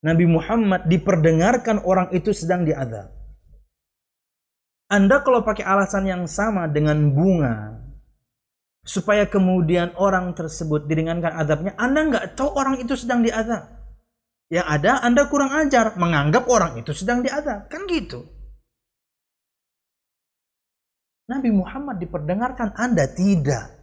[0.04, 3.10] Nabi Muhammad diperdengarkan orang itu sedang diadab.
[4.86, 7.85] Anda kalau pakai alasan yang sama dengan bunga,
[8.86, 13.66] supaya kemudian orang tersebut diringankan adabnya, Anda nggak tahu orang itu sedang diadab.
[14.46, 17.66] Yang ada Anda kurang ajar, menganggap orang itu sedang diadab.
[17.66, 18.22] Kan gitu.
[21.26, 23.74] Nabi Muhammad diperdengarkan, Anda tidak.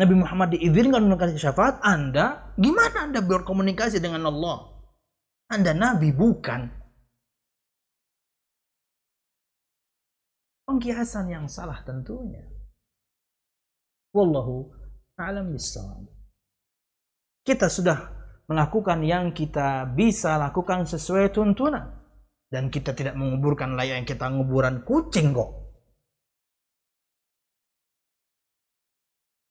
[0.00, 4.72] Nabi Muhammad diizinkan untuk syafaat, Anda gimana Anda berkomunikasi dengan Allah?
[5.52, 6.72] Anda Nabi bukan.
[10.64, 12.55] Pengkiasan yang salah tentunya.
[14.16, 14.72] Wallahu
[15.20, 16.08] a'lam bissawab.
[17.44, 17.98] Kita sudah
[18.48, 21.92] melakukan yang kita bisa lakukan sesuai tuntunan
[22.48, 25.66] dan kita tidak menguburkan layak yang kita nguburan kucing kok.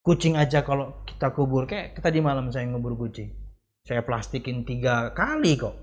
[0.05, 3.33] kucing aja kalau kita kubur kayak tadi malam saya ngubur kucing
[3.81, 5.73] saya plastikin tiga kali kok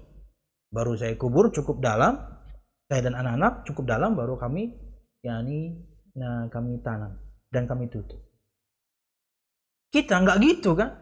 [0.71, 2.23] baru saya kubur cukup dalam
[2.87, 4.79] saya dan anak-anak cukup dalam baru kami
[5.27, 5.75] yakni
[6.15, 7.19] nah kami tanam
[7.51, 8.23] dan kami tutup
[9.93, 10.99] kita nggak gitu kan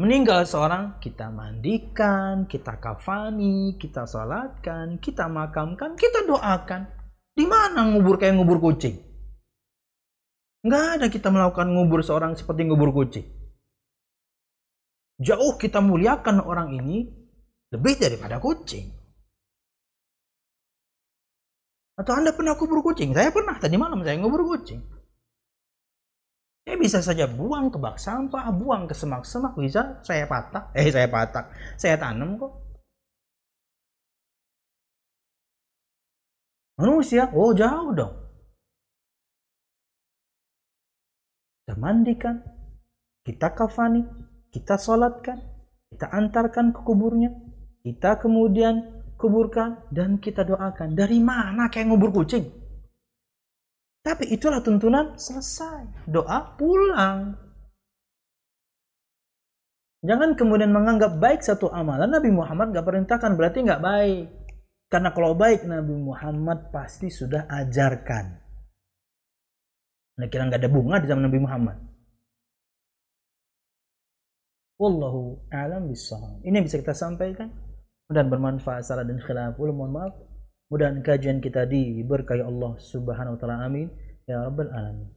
[0.00, 6.88] meninggal seorang kita mandikan kita kafani kita salatkan kita makamkan kita doakan
[7.36, 9.12] di mana ngubur kayak ngubur kucing
[10.62, 13.26] Nggak ada kita melakukan ngubur seorang seperti ngubur kucing.
[15.18, 17.10] Jauh kita muliakan orang ini
[17.74, 18.94] lebih daripada kucing.
[21.98, 23.10] Atau Anda pernah kubur kucing?
[23.10, 24.80] Saya pernah, tadi malam saya ngubur kucing.
[26.62, 30.70] Saya bisa saja buang ke bak sampah, buang ke semak-semak, bisa saya patah.
[30.78, 31.50] Eh, saya patah.
[31.74, 32.52] Saya tanam kok.
[36.78, 38.22] Manusia, oh jauh dong.
[41.72, 42.36] kita mandikan,
[43.24, 44.04] kita kafani,
[44.52, 45.40] kita sholatkan,
[45.88, 47.32] kita antarkan ke kuburnya,
[47.80, 50.92] kita kemudian kuburkan dan kita doakan.
[50.92, 52.61] Dari mana kayak ngubur kucing?
[54.02, 56.10] Tapi itulah tuntunan selesai.
[56.10, 57.38] Doa pulang.
[60.02, 64.26] Jangan kemudian menganggap baik satu amalan Nabi Muhammad gak perintahkan berarti gak baik.
[64.90, 68.42] Karena kalau baik Nabi Muhammad pasti sudah ajarkan.
[70.18, 71.78] Anda kira nggak ada bunga di zaman Nabi Muhammad?
[74.76, 76.44] Wallahu a'lam bishawab.
[76.44, 77.48] Ini yang bisa kita sampaikan.
[78.10, 79.56] Mudah bermanfaat salah dan khilaf.
[79.56, 80.12] Ulah mohon maaf.
[80.72, 83.68] Mudah kajian kita diberkahi Allah Subhanahu wa taala.
[83.68, 83.92] Amin.
[84.24, 85.12] Ya rabbal alamin.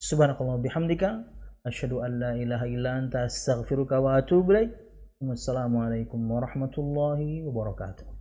[0.00, 1.20] Subhanakallah bihamdika
[1.68, 4.72] asyhadu an la ilaha illa anta astaghfiruka wa atubu ilaik.
[5.20, 8.15] Wassalamualaikum warahmatullahi wabarakatuh.